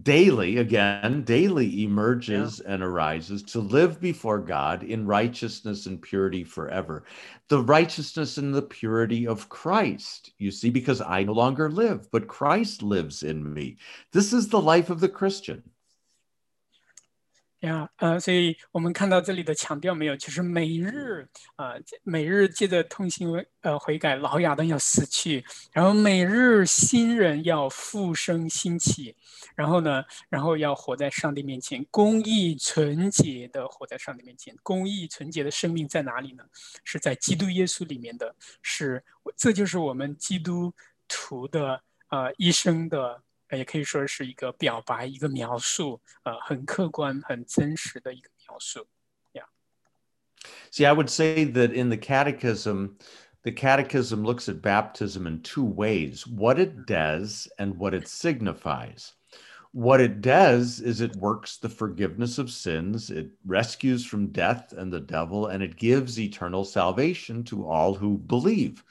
[0.00, 2.74] daily, again, daily emerges yeah.
[2.74, 7.02] and arises to live before God in righteousness and purity forever.
[7.48, 12.28] The righteousness and the purity of Christ, you see, because I no longer live, but
[12.28, 13.78] Christ lives in me.
[14.12, 15.64] This is the life of the Christian.
[17.60, 23.28] 呀，呃，所以我们看到这里的强调没有，就是每日，啊，每日借着痛心
[23.62, 29.16] 呃悔改，老亚当要死去，然后每日新人要复生兴起，
[29.56, 36.44] 然后呢，然后要活在上帝面前，公义纯洁的活在上帝面前，公义纯洁的生命在哪里呢？
[36.84, 38.32] 是在基督耶稣里面的，
[38.62, 39.02] 是，
[39.36, 40.72] 这就是我们基督
[41.08, 43.20] 徒的呃一生的。
[43.51, 48.87] 也可以说是一个表白，一个描述，呃，很客观、很真实的一个描述。
[49.33, 49.45] Yeah.
[50.71, 52.97] See, I would say that in the Catechism,
[53.43, 59.11] the Catechism looks at baptism in two ways: what it does and what it signifies.
[59.75, 64.93] What it does is it works the forgiveness of sins, it rescues from death and
[64.93, 68.83] the devil, and it gives eternal salvation to all who believe.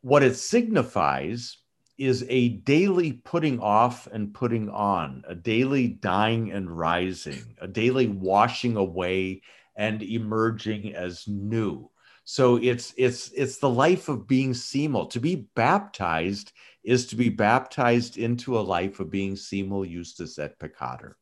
[0.00, 1.58] What it signifies
[1.97, 8.07] is a daily putting off and putting on, a daily dying and rising, a daily
[8.07, 9.41] washing away
[9.75, 11.89] and emerging as new.
[12.25, 15.07] So it's it's it's the life of being simul.
[15.07, 16.51] To be baptized
[16.83, 21.15] is to be baptized into a life of being simul Justus et peccator.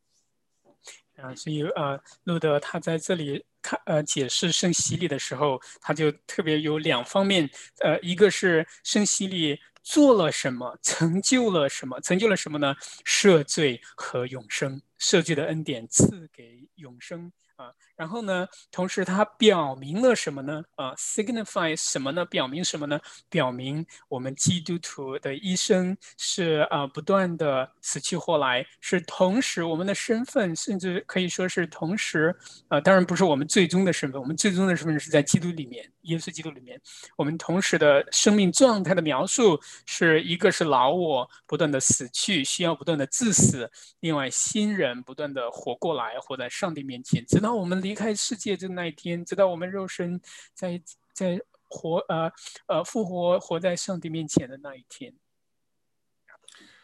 [1.16, 7.48] 啊，所以呃，路德他在这里看呃解释圣洗礼的时候，他就特别有两方面，
[7.80, 12.00] 呃，一个是圣洗礼做了什么，成就了什么？
[12.00, 12.74] 成就了什么呢？
[13.04, 17.32] 赦罪和永生，赦罪的恩典赐给永生。
[17.56, 18.46] 啊，然后呢？
[18.70, 20.62] 同时，它表明了什么呢？
[20.74, 22.24] 啊，signify 什么呢？
[22.24, 22.98] 表明什么呢？
[23.28, 32.34] 表明我们基督徒的一生是啊，不断的死去活来，是同时我们的身份，甚至可以说是同时
[32.68, 36.80] 啊，当然不是我们最终的身份，我们最终的身份是在基督里面，耶稣基督里面。
[37.16, 43.66] 我们同时的生命状态的描述是一个是老我不断的死去，需要不断的致死；
[44.00, 47.51] 另外新人不断的活过来，活在上帝面前，直到。
[47.53, 50.21] 我们离开世界的那一天，直到我们肉身
[50.53, 50.81] 在
[51.13, 52.31] 在活呃
[52.67, 55.13] 呃复活活在上帝面前的那一天。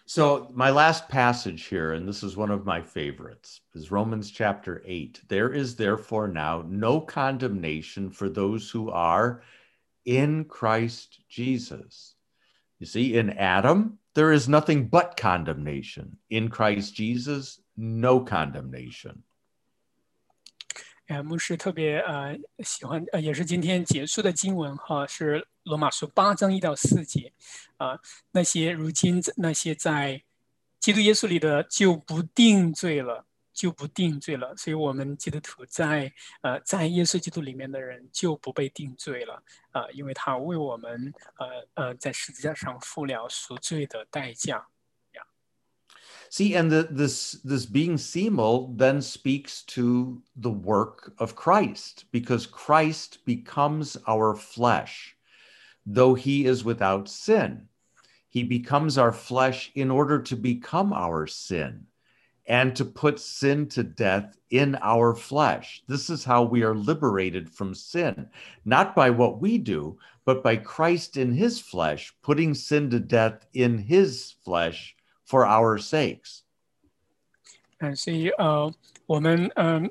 [0.05, 4.81] So, my last passage here, and this is one of my favorites, is Romans chapter
[4.85, 5.21] 8.
[5.29, 9.41] There is therefore now no condemnation for those who are
[10.03, 12.15] in Christ Jesus.
[12.79, 16.17] You see, in Adam, there is nothing but condemnation.
[16.29, 19.23] In Christ Jesus, no condemnation.
[21.08, 27.32] 呃，牧师特别呃喜欢，呃也是今天结束的经文哈，是罗马书八章一到四节，
[27.78, 27.98] 啊，
[28.30, 30.22] 那些如今那些在
[30.78, 39.42] 基督耶稣里的就不定罪了，就不定罪了，所以我们基督徒在呃在耶稣基督里面的人就不被定罪了，
[39.72, 41.46] 啊，因为他为我们呃
[41.86, 44.68] 呃在十字架上付了赎罪的代价。
[46.30, 53.24] See, and the, this this being simul then speaks to the work of Christ, because Christ
[53.24, 55.16] becomes our flesh,
[55.86, 57.68] though he is without sin.
[58.28, 61.86] He becomes our flesh in order to become our sin
[62.46, 65.82] and to put sin to death in our flesh.
[65.86, 68.28] This is how we are liberated from sin,
[68.64, 73.46] not by what we do, but by Christ in his flesh, putting sin to death
[73.54, 74.94] in his flesh
[75.28, 76.40] for our sakes.
[77.78, 78.72] 嗯，所以呃，
[79.06, 79.90] 我们嗯，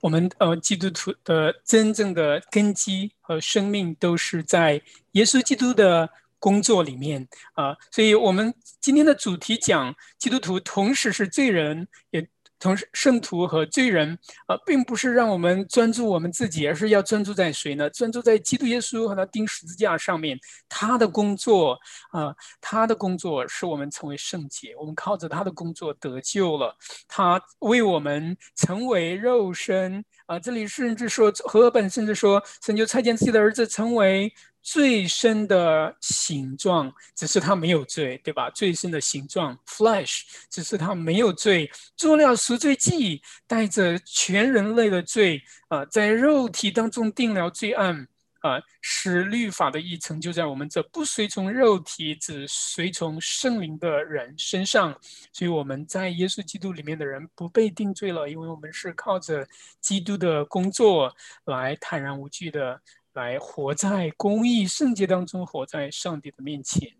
[0.00, 6.10] 我们呃，基督徒的真正的根基和生命都是在耶稣基督的
[6.40, 7.76] 工作里面啊。
[7.90, 12.26] 所以，我们今天的主题讲基督徒同时是罪人，也
[12.62, 17.90] 同时圣徒和罪人啊、并不是让我们专注我们自己，而是要专注在谁呢？
[17.90, 20.38] 专注在基督耶稣和他钉十字架上面，
[20.68, 21.76] 他的工作
[22.12, 26.76] 啊、他的工作使我们成为圣洁，我们靠着他的工作得救了，
[27.08, 34.32] 他为我们成为肉身啊、这里甚至说和本甚至说神就差遣自己的儿子成为。
[34.62, 38.48] 最深的形状，只是他没有罪，对吧？
[38.50, 48.06] 最深的形状，flesh，只是他没有罪，做了赎罪祭，带着全人类的罪啊、在肉体当中定了罪案
[48.40, 54.96] 啊、呃，使律法的议程就在我们这不随从肉体，只随从圣灵的人身上。
[55.32, 59.46] 所以我们在耶稣基督里面的人不被定罪了，因为我们是靠着
[59.80, 61.12] 基督的工作
[61.46, 62.80] 来坦然无惧的。
[63.13, 66.95] 来活在公义圣洁当中，活在上帝的面前。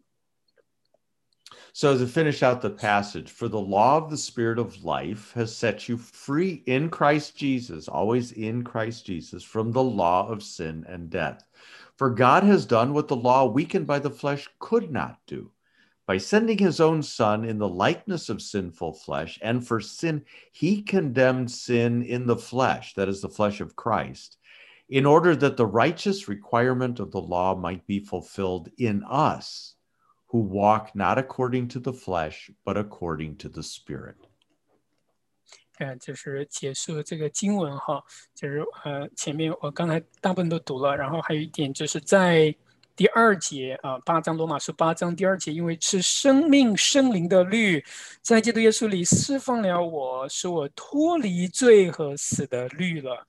[1.74, 5.56] So, to finish out the passage, for the law of the Spirit of life has
[5.56, 10.84] set you free in Christ Jesus, always in Christ Jesus, from the law of sin
[10.88, 11.48] and death.
[11.96, 15.52] For God has done what the law, weakened by the flesh, could not do.
[16.08, 20.82] By sending his own Son in the likeness of sinful flesh, and for sin, he
[20.82, 24.38] condemned sin in the flesh, that is, the flesh of Christ,
[24.90, 29.76] in order that the righteous requirement of the law might be fulfilled in us
[30.28, 34.16] who walk not according to the flesh, but according to the Spirit.
[35.80, 38.04] 呃，就是结束这个经文哈，
[38.34, 42.56] 就是呃，前面我刚才大部分都读了，然后还有一点就是在
[42.95, 47.85] 第二节啊，八章罗马书八章第二节，因为是生命圣灵的律，
[48.21, 53.27] 在基督耶稣里释放了我，使我脱离罪和死的律了。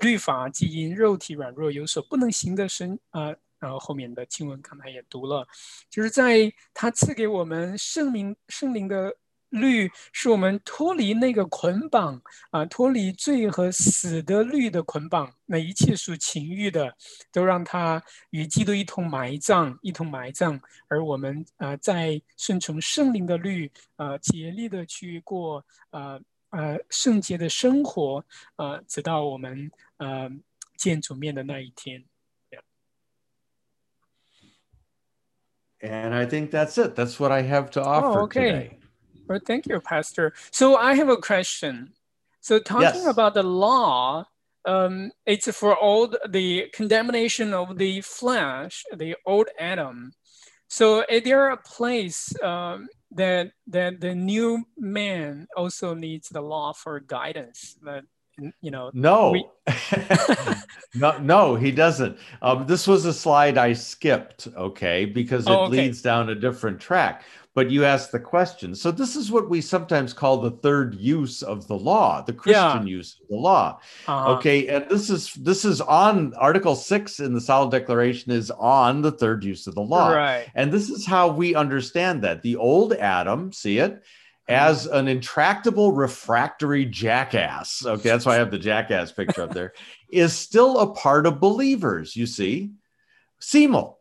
[0.00, 3.34] 律法既因肉体软弱有所不能行的神啊。
[3.58, 5.46] 然后后面的经文刚才也读了，
[5.88, 9.14] 就是在他赐给我们圣灵圣灵的
[9.52, 16.96] 律，是我们脱离那个捆绑啊，脱离罪和死的律的捆绑，那一切属情欲的，
[17.30, 26.18] 都让它与基督一同埋葬，一同埋葬，而我们啊，在顺从圣灵的律啊，竭力的去过啊
[26.50, 28.24] 呃圣洁的生活
[28.56, 30.30] 啊，直到我们呃
[30.76, 32.04] 见主面的那一天。
[35.84, 36.94] And I think that's it.
[36.94, 38.52] That's what I have to offer oh, okay.
[38.52, 38.81] today.
[39.32, 40.34] Well, thank you, Pastor.
[40.50, 41.94] So I have a question.
[42.42, 43.06] So talking Yes.
[43.06, 44.26] about the law,
[44.66, 50.12] um, it's for all the- the condemnation of the flesh, the old Adam.
[50.68, 56.72] So is there a place um, that that the new man also needs the law
[56.74, 57.76] for guidance?
[57.82, 58.04] That
[58.60, 59.48] you know, No, We-
[60.94, 62.18] no, no, he doesn't.
[62.40, 65.84] Um, this was a slide I skipped, okay, because it Oh, okay.
[65.84, 67.24] leads down a different track.
[67.54, 68.74] But you ask the question.
[68.74, 72.86] So this is what we sometimes call the third use of the law, the Christian
[72.86, 73.78] use of the law.
[74.08, 78.50] uh, Okay, and this is this is on Article Six in the Solid Declaration is
[78.50, 80.12] on the third use of the law.
[80.14, 80.46] right?
[80.54, 82.40] And this is how we understand that.
[82.40, 84.02] The old Adam, see it,
[84.48, 87.84] as an intractable, refractory jackass.
[87.84, 89.74] Okay, that's why I have the jackass picture up there,
[90.10, 92.70] is still a part of believers, you see.
[93.40, 93.98] Simul,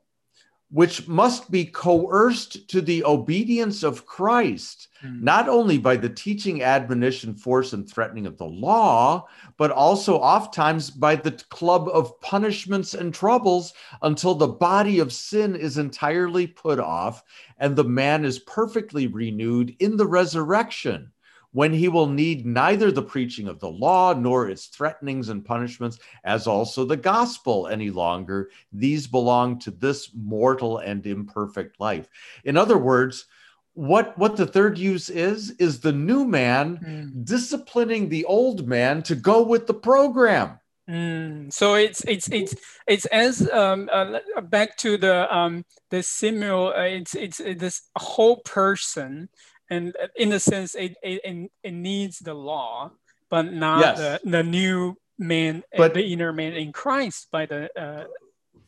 [0.72, 5.22] which must be coerced to the obedience of Christ, Mm.
[5.22, 10.90] not only by the teaching, admonition, force, and threatening of the law, but also oftentimes
[10.90, 16.80] by the club of punishments and troubles until the body of sin is entirely put
[16.80, 17.24] off
[17.58, 21.12] and the man is perfectly renewed in the resurrection.
[21.54, 26.00] When he will need neither the preaching of the law nor its threatenings and punishments,
[26.24, 28.50] as also the gospel any longer.
[28.72, 32.08] These belong to this mortal and imperfect life.
[32.46, 33.26] In other words,
[33.74, 37.26] what, what the third use is, is the new man Mm.
[37.26, 40.60] disciplining the old man to go with the program.
[40.90, 42.56] Mm, so it's it's it's
[42.88, 48.38] it's as um uh, back to the um the simul uh, it's it's this whole
[48.44, 49.30] person
[49.72, 52.92] and in a sense it it, it, needs the law
[53.30, 53.98] but not Yes.
[53.98, 58.06] the, the new man uh, But- the inner man in Christ by the uh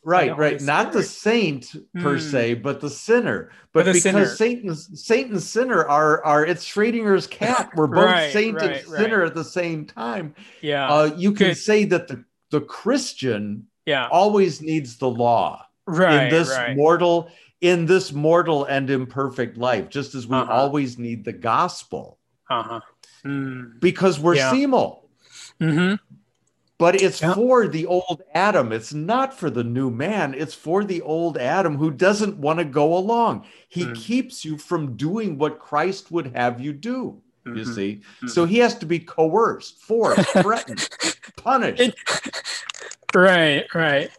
[0.06, 0.60] Right, right.
[0.60, 2.20] Not the saint per Mm.
[2.30, 3.50] se, but the sinner.
[3.72, 4.18] But But, the sinner.
[4.20, 7.70] because Satan, Saint and sinner are are it's Schrodinger's cat.
[7.74, 10.34] We're both Right, saint right, and sinner at the same time.
[10.60, 11.56] yeah Uh, you can Good.
[11.56, 17.30] say that the the Christian yeah always needs the law right in this right mortal
[17.64, 20.52] in this mortal and imperfect life, just as we Uh-huh.
[20.52, 22.18] always need the gospel
[22.50, 22.80] uh-huh
[23.24, 23.80] mm.
[23.80, 24.50] because we're Yeah.
[24.50, 25.08] simul.
[25.58, 25.94] hmm
[26.76, 27.32] But it's Yeah.
[27.34, 28.70] for the old Adam.
[28.72, 30.34] It's not for the new man.
[30.34, 33.46] It's for the old Adam who doesn't want to go along.
[33.68, 33.94] He Mm.
[33.94, 37.22] keeps you from doing what Christ would have you do.
[37.46, 40.88] You see, so he has to be coerced, forced, threatened,
[41.36, 41.92] punished.
[43.14, 44.10] Right, right.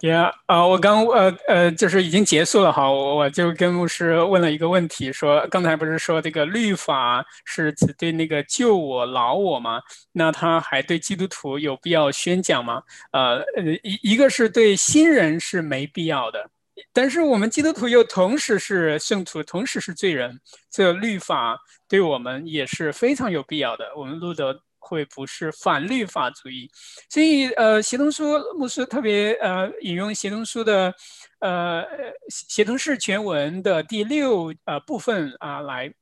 [0.00, 9.80] Yeah，啊，我刚呃呃，就是已经结束了哈，我我就跟牧师问了一个问题，说刚才不是说这个律法是只对那个救我、老我吗？
[10.12, 12.82] 那他还对基督徒有必要宣讲吗？
[13.12, 16.50] 呃呃，一一个是对新人是没必要的，
[16.92, 20.38] 但是我们基督徒又同时是圣徒，同时是罪人，
[20.70, 21.58] 这律法
[21.88, 23.86] 对我们也是非常有必要的。
[23.96, 24.60] 我们路德。
[24.86, 26.70] 会不是反律法主义，
[27.10, 28.22] 所以呃，协同书
[28.56, 30.94] 牧师特别呃引用协同书的
[31.40, 31.84] 呃
[32.28, 35.92] 协同式全文的第六呃部分啊来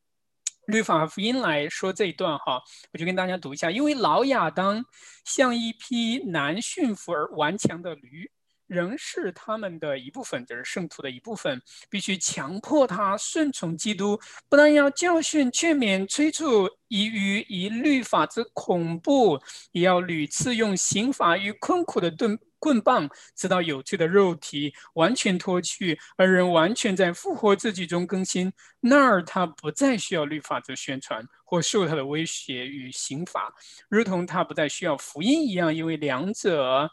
[0.67, 2.61] 律法福音来说这一段哈，
[2.93, 4.85] 我就跟大家读一下，因为老亚当
[5.25, 8.31] 像一匹难驯服而顽强的驴。
[8.67, 11.61] 仍是他们的一部分，就是圣徒的一部分，
[11.91, 14.19] 必须强迫他顺从基督，
[14.49, 19.39] 不但要教训、劝勉、催促，以于以律法之恐怖，
[19.73, 28.51] 也要屡次用刑罚与困苦的盾棍棒，直到有罪的肉体完全脱去，而人完全在复活自己中更新。
[28.81, 33.53] 那儿他不再需要律法之宣传或受他的威胁与刑罚，
[33.91, 36.91] 如同他不再需要福音一样，因为两者。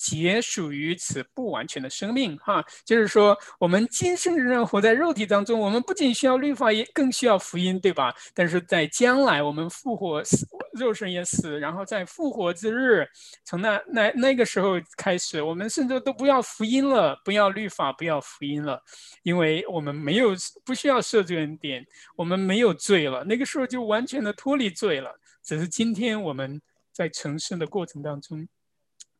[0.00, 8.14] 皆属于此不完全的生命，哈，就是说，我们今生仍然活在肉体当中，我们不仅需要律法，也更需要福音，对吧？
[8.34, 13.06] 但是在将来，我们复活死，肉身也死，然后在复活之日，
[13.44, 18.82] 从那那那个时候开始，我们甚至都不要福音了，不要律法，不要福音了，
[19.22, 20.30] 因为我们没有
[20.64, 21.86] 不需要设罪恩典，
[22.16, 25.14] 我们没有罪了，那个时候就完全的脱离罪了。
[25.42, 26.58] 只是今天我们
[26.90, 28.48] 在成圣的过程当中。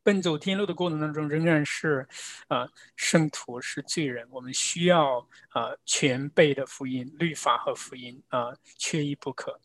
[0.04, 2.08] 奔走天路的过程当中，仍然是，
[2.48, 9.60] 呃，圣徒是罪人，我们需要呃全备的福音、律法和福音啊，缺一不可。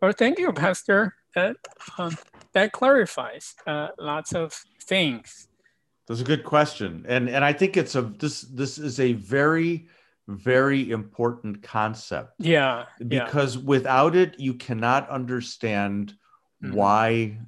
[0.00, 1.12] Well, thank you, Pastor.
[1.34, 1.56] That
[1.96, 2.16] um,
[2.52, 4.52] that clarifies uh, lots of
[4.84, 5.46] things.
[6.08, 9.86] That's a good question, and and I think it's a this this is a very
[10.26, 12.34] very important concept.
[12.38, 13.62] Yeah, because yeah.
[13.64, 16.14] without it, you cannot understand
[16.60, 16.74] mm-hmm.
[16.74, 17.38] why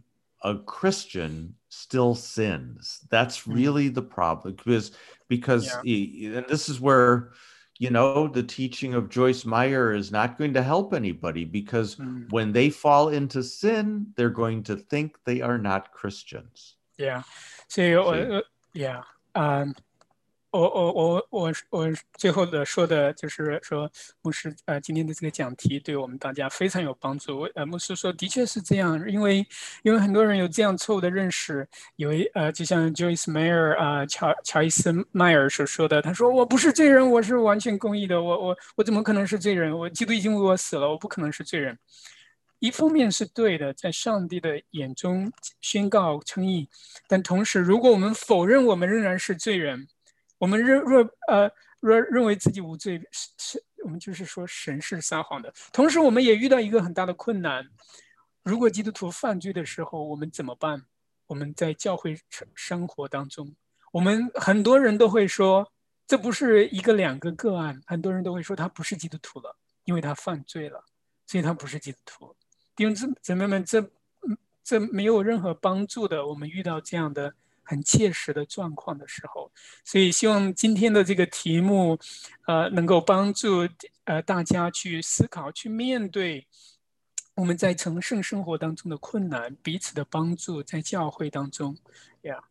[0.41, 2.99] a Christian still sins.
[3.09, 3.53] That's hmm.
[3.53, 4.91] really the problem because
[5.27, 5.81] because yeah.
[5.83, 7.31] he, and this is where
[7.77, 12.29] you know the teaching of Joyce Meyer is not going to help anybody because mm.
[12.29, 16.75] when they fall into sin, they're going to think they are not Christians.
[16.97, 17.21] Yeah.
[17.69, 18.41] So, uh,
[18.73, 19.03] yeah.
[19.35, 19.75] Um
[20.51, 23.87] 我我我我我最后的说的就是说，
[24.23, 27.41] 牧师呃今天的这个讲题对我们大家非常有帮助。
[27.53, 29.45] 呃，牧师说的确是这样，因为
[29.83, 31.67] 因为很多人有这样错误的认识，
[31.97, 39.77] 以为呃就像 Joyce Meyer 啊乔乔伊斯迈尔所说的，他说我不是罪人，我是完全公义的，我我我怎么可能是罪人？
[39.77, 41.77] 我基督已经为我死了，我不可能是罪人。
[42.57, 45.31] 一方面是对的，在上帝的眼中
[45.61, 46.67] 宣告称义，
[47.07, 49.87] 但同时如果我们否认我们仍然是罪人。
[50.39, 55.53] 我们认若呃若认为自己无罪，是是，我们就是说神是撒谎的。
[55.71, 57.69] 同时，我们也遇到一个很大的困难：
[58.43, 60.83] 如果基督徒犯罪的时候，我们怎么办？
[61.27, 62.17] 我们在教会
[62.55, 63.53] 生活当中，
[63.91, 65.71] 我们很多人都会说，
[66.07, 70.83] 这不是一个两个个案，很多人都会说他不是基督徒了，因为他犯罪了，
[71.27, 72.35] 所以他不是基督徒。
[72.75, 73.91] 弟兄姊姊妹们，这
[74.63, 76.25] 这没有任何帮助的。
[76.25, 77.35] 我们遇到这样的。
[77.69, 79.51] 很切实的状况的时候，
[79.85, 81.99] 所以希望今天的这个题目，
[82.47, 83.69] 呃，能够帮助
[84.05, 86.47] 呃大家去思考、去面对
[87.35, 91.77] 我们在成圣生活当中的困难，彼此的帮助，在教会当中
[92.23, 92.41] ，Yeah.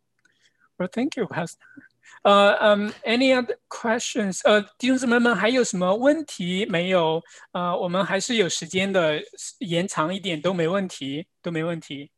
[0.76, 1.56] Well, thank you, Pastor.
[2.22, 4.40] 呃嗯，Any other questions?
[4.44, 7.22] 呃，弟兄姊妹们还有什么问题没有？
[7.52, 9.20] 呃，我们还是有时间的，
[9.58, 12.10] 延长一点都没问题，都没问题。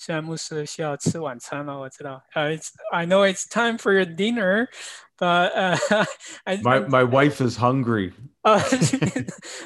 [0.00, 2.22] 虽然牧师需要吃晚餐了，我知道。
[2.34, 4.68] 呃、uh,，I know it's time for your dinner,
[5.16, 6.06] but uh,
[6.44, 8.12] I, my my wife is hungry.
[8.42, 8.60] 啊，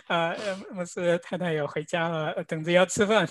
[0.06, 0.36] 啊，
[0.70, 3.28] 牧师太太也回家了，等着要吃饭。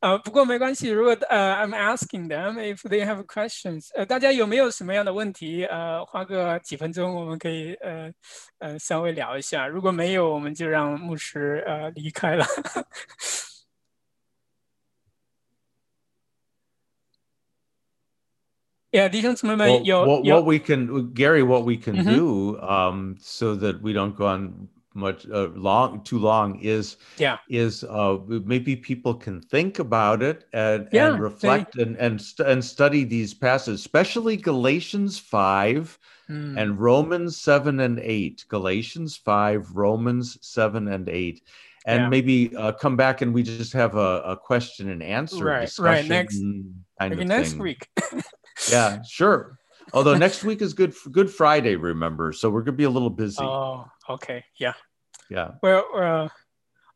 [0.00, 5.64] 呃，不过没关系，如果呃，I'm asking them if they have questions，呃，大家有没有什么样的问题？
[5.64, 8.12] 呃，花个几分钟，我们可以呃
[8.58, 9.66] 呃稍微聊一下。
[9.66, 12.44] 如果没有，我们就让牧师呃离开了。
[18.93, 22.09] Yeah, well, what, what, we can, Gary, what we can mm-hmm.
[22.09, 27.37] do um, so that we don't go on much uh, long too long is Yeah.
[27.49, 32.47] is uh maybe people can think about it and, Yeah, and reflect and and, st-
[32.47, 35.97] and study these passages especially galatians 5
[36.29, 36.57] Mm.
[36.61, 41.41] and romans 7 and 8 galatians 5 romans 7 and 8
[41.85, 42.09] and Yeah.
[42.09, 46.05] maybe uh, come back and we just have a, a question and answer Right, right,
[46.05, 46.39] discussion next-
[46.99, 47.61] kind Maybe of next thing.
[47.61, 47.89] week.
[48.71, 49.57] yeah sure
[49.93, 53.43] although next week is good good friday remember so we're gonna be a little busy
[53.43, 54.43] oh, okay.
[54.57, 54.73] Yeah.
[55.29, 56.29] yeah Well, uh,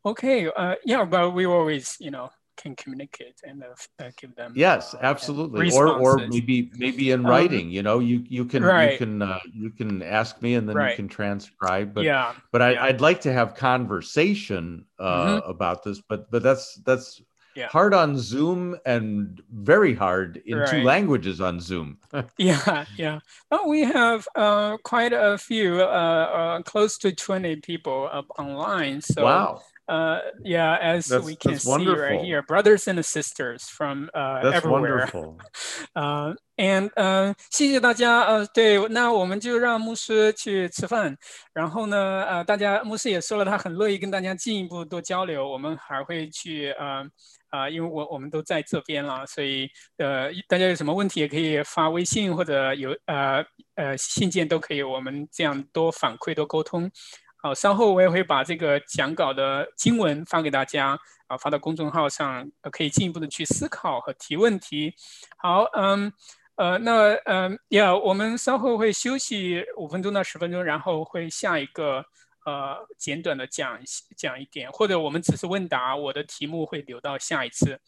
[0.09, 0.47] okay.
[0.47, 4.53] Uh, yeah, but we always, you know, can communicate and uh, give them.
[4.55, 5.71] Yes, uh, absolutely.
[5.71, 8.93] Or or maybe maybe in Um, writing, you know, you you can right.
[8.93, 11.93] you can uh, you can ask me and then you can transcribe.
[11.93, 12.33] But yeah.
[12.51, 12.83] but I, yeah.
[12.85, 16.01] I'd like to have conversation uh, about this.
[16.01, 17.21] But but that's that's
[17.57, 17.69] Yeah.
[17.69, 21.97] hard on Zoom and very hard in two languages on Zoom.
[22.37, 23.19] Yeah, yeah.
[23.49, 29.01] Well, we have uh, quite a few, uh, uh, close to 20 people up online.
[29.01, 32.24] So, wow, uh, yeah, as That's- we can that's see right wonderful.
[32.24, 35.06] here, brothers and sisters from uh, that's everywhere.
[35.06, 35.36] wonderful.
[35.94, 38.22] 呃、a n d 呃，谢谢大家。
[38.22, 41.16] 呃，对，那我们就让牧师去吃饭。
[41.52, 45.48] 然后呢，呃，大家牧师也说了，他很乐意跟大家进一步多交流。
[45.48, 47.04] 我们还会去呃
[47.52, 49.68] 啊、因为我我们都在这边了，所以
[49.98, 53.44] 呃，大家有什么问题也可以发微信或者有呃
[53.74, 56.90] 呃信件都可以，我们这样多反馈多沟通。
[57.39, 64.95] 好，稍后我也会把这个讲稿的经文发给大家啊，发到公众号上，可以进一步的去思考和提问题。
[65.37, 66.11] 好，嗯，
[66.55, 72.03] 呃，那嗯呀，我们稍后会休息五分钟到十分钟，然后会下一个
[72.45, 73.79] 呃简短的讲
[74.17, 77.79] 讲一点，或者我们只是问答，我的题目会留到下一次。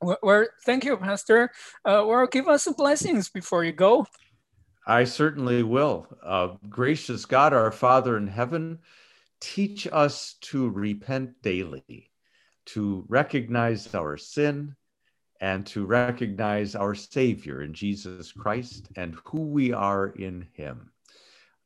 [0.00, 1.50] Well, well, thank you, Pastor.
[1.84, 4.06] Uh, well, give us some blessings before you go.
[4.86, 6.08] I certainly will.
[6.22, 8.80] Uh, gracious God, our Father in heaven,
[9.40, 12.10] teach us to repent daily,
[12.66, 14.74] to recognize our sin,
[15.40, 20.92] and to recognize our Savior in Jesus Christ and who we are in Him.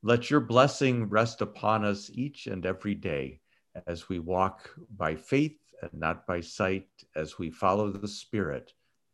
[0.03, 3.41] Let your blessing rest upon us each and every day
[3.87, 8.73] as we walk by faith and not by sight, as we follow the Spirit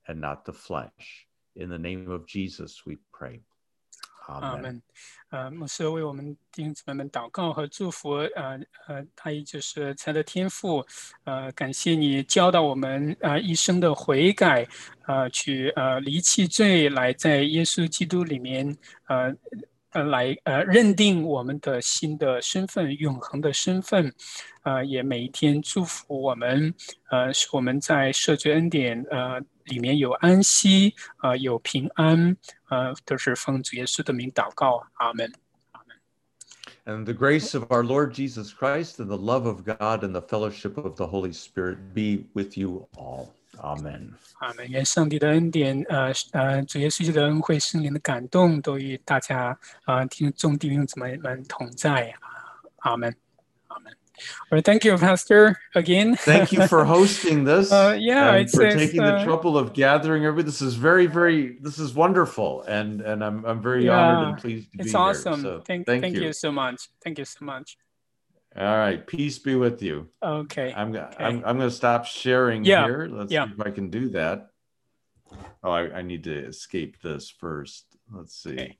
[0.08, 1.26] and not the flesh.
[1.56, 3.40] In the name of Jesus, we pray.
[4.26, 4.80] 阿.门。
[5.30, 8.10] 呃，牧师为我们弟兄姊妹们祷告和祝福。
[8.12, 10.84] 呃呃，他也就是他的天赋。
[11.24, 14.66] 呃，感谢你教导我们呃一生的悔改，
[15.06, 18.76] 呃，去呃离弃罪，来在耶稣基督里面
[19.08, 19.34] 呃。
[19.94, 24.10] 呃，来呃认定我们的新的身份，永恒的身份，
[24.62, 26.74] 呃，也每一天祝福我们，
[27.10, 32.36] 呃，使我们在社区恩典呃里面有安息，呃，有平安，
[32.68, 35.32] 呃，都是奉主耶稣的名祷告，阿门。
[36.84, 40.76] And the grace of our Lord Jesus Christ and the love of God and the fellowship
[40.76, 43.28] of the Holy Spirit be with you all.
[43.58, 44.14] Amen.
[44.40, 44.68] 阿门。
[44.68, 52.12] 愿上帝的恩典，呃呃，主耶稣基督的恩惠、圣灵的感动，都与大家啊，听众弟兄姊妹们同在。
[52.78, 53.16] 阿门，阿门。
[54.50, 56.16] Well, thank you, Pastor, again.
[56.16, 57.72] Thank you for hosting this.
[57.72, 60.46] Uh, yeah, and it's- for it's, taking uh, the trouble of gathering everybody.
[60.46, 61.58] This is very, very.
[61.60, 65.00] This is wonderful, and and I'm I'm very honored and pleased to be It's here.
[65.00, 65.42] awesome.
[65.42, 66.22] So thank, thank, thank you.
[66.22, 66.88] you so much.
[67.02, 67.76] Thank you so much.
[68.54, 70.08] All right, peace be with you.
[70.22, 70.74] Okay.
[70.76, 71.24] I'm Okay.
[71.24, 73.08] I'm I'm going to stop sharing Yeah, here.
[73.10, 73.46] Let's yeah.
[73.46, 74.48] see if I can do that.
[75.64, 77.86] Oh, I, I need to escape this first.
[78.10, 78.52] Let's see.
[78.52, 78.78] Okay.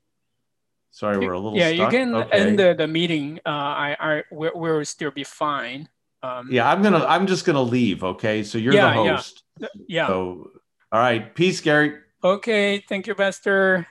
[0.91, 1.91] Sorry, we're a little yeah, you stuck.
[1.91, 2.39] can okay.
[2.39, 3.39] end the, the meeting.
[3.45, 5.89] Uh, I, I, we will still be fine.
[6.23, 7.05] Um, Yeah, I'm gonna.
[7.05, 8.03] I'm just gonna leave.
[8.03, 9.15] Okay, so you're Yeah, the yeah.
[9.15, 9.43] host.
[9.87, 10.07] yeah.
[10.07, 10.51] So,
[10.91, 11.93] all right, peace, Gary.
[12.23, 13.85] Okay, thank you, Pastor.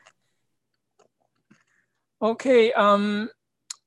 [2.18, 3.28] OK，嗯、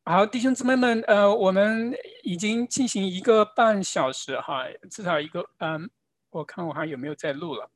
[0.06, 1.94] 好，弟兄姊妹们，呃，我们
[2.24, 5.90] 已经进行一个半小时哈，至少一个，嗯，
[6.30, 7.70] 我看我还有没有在录了。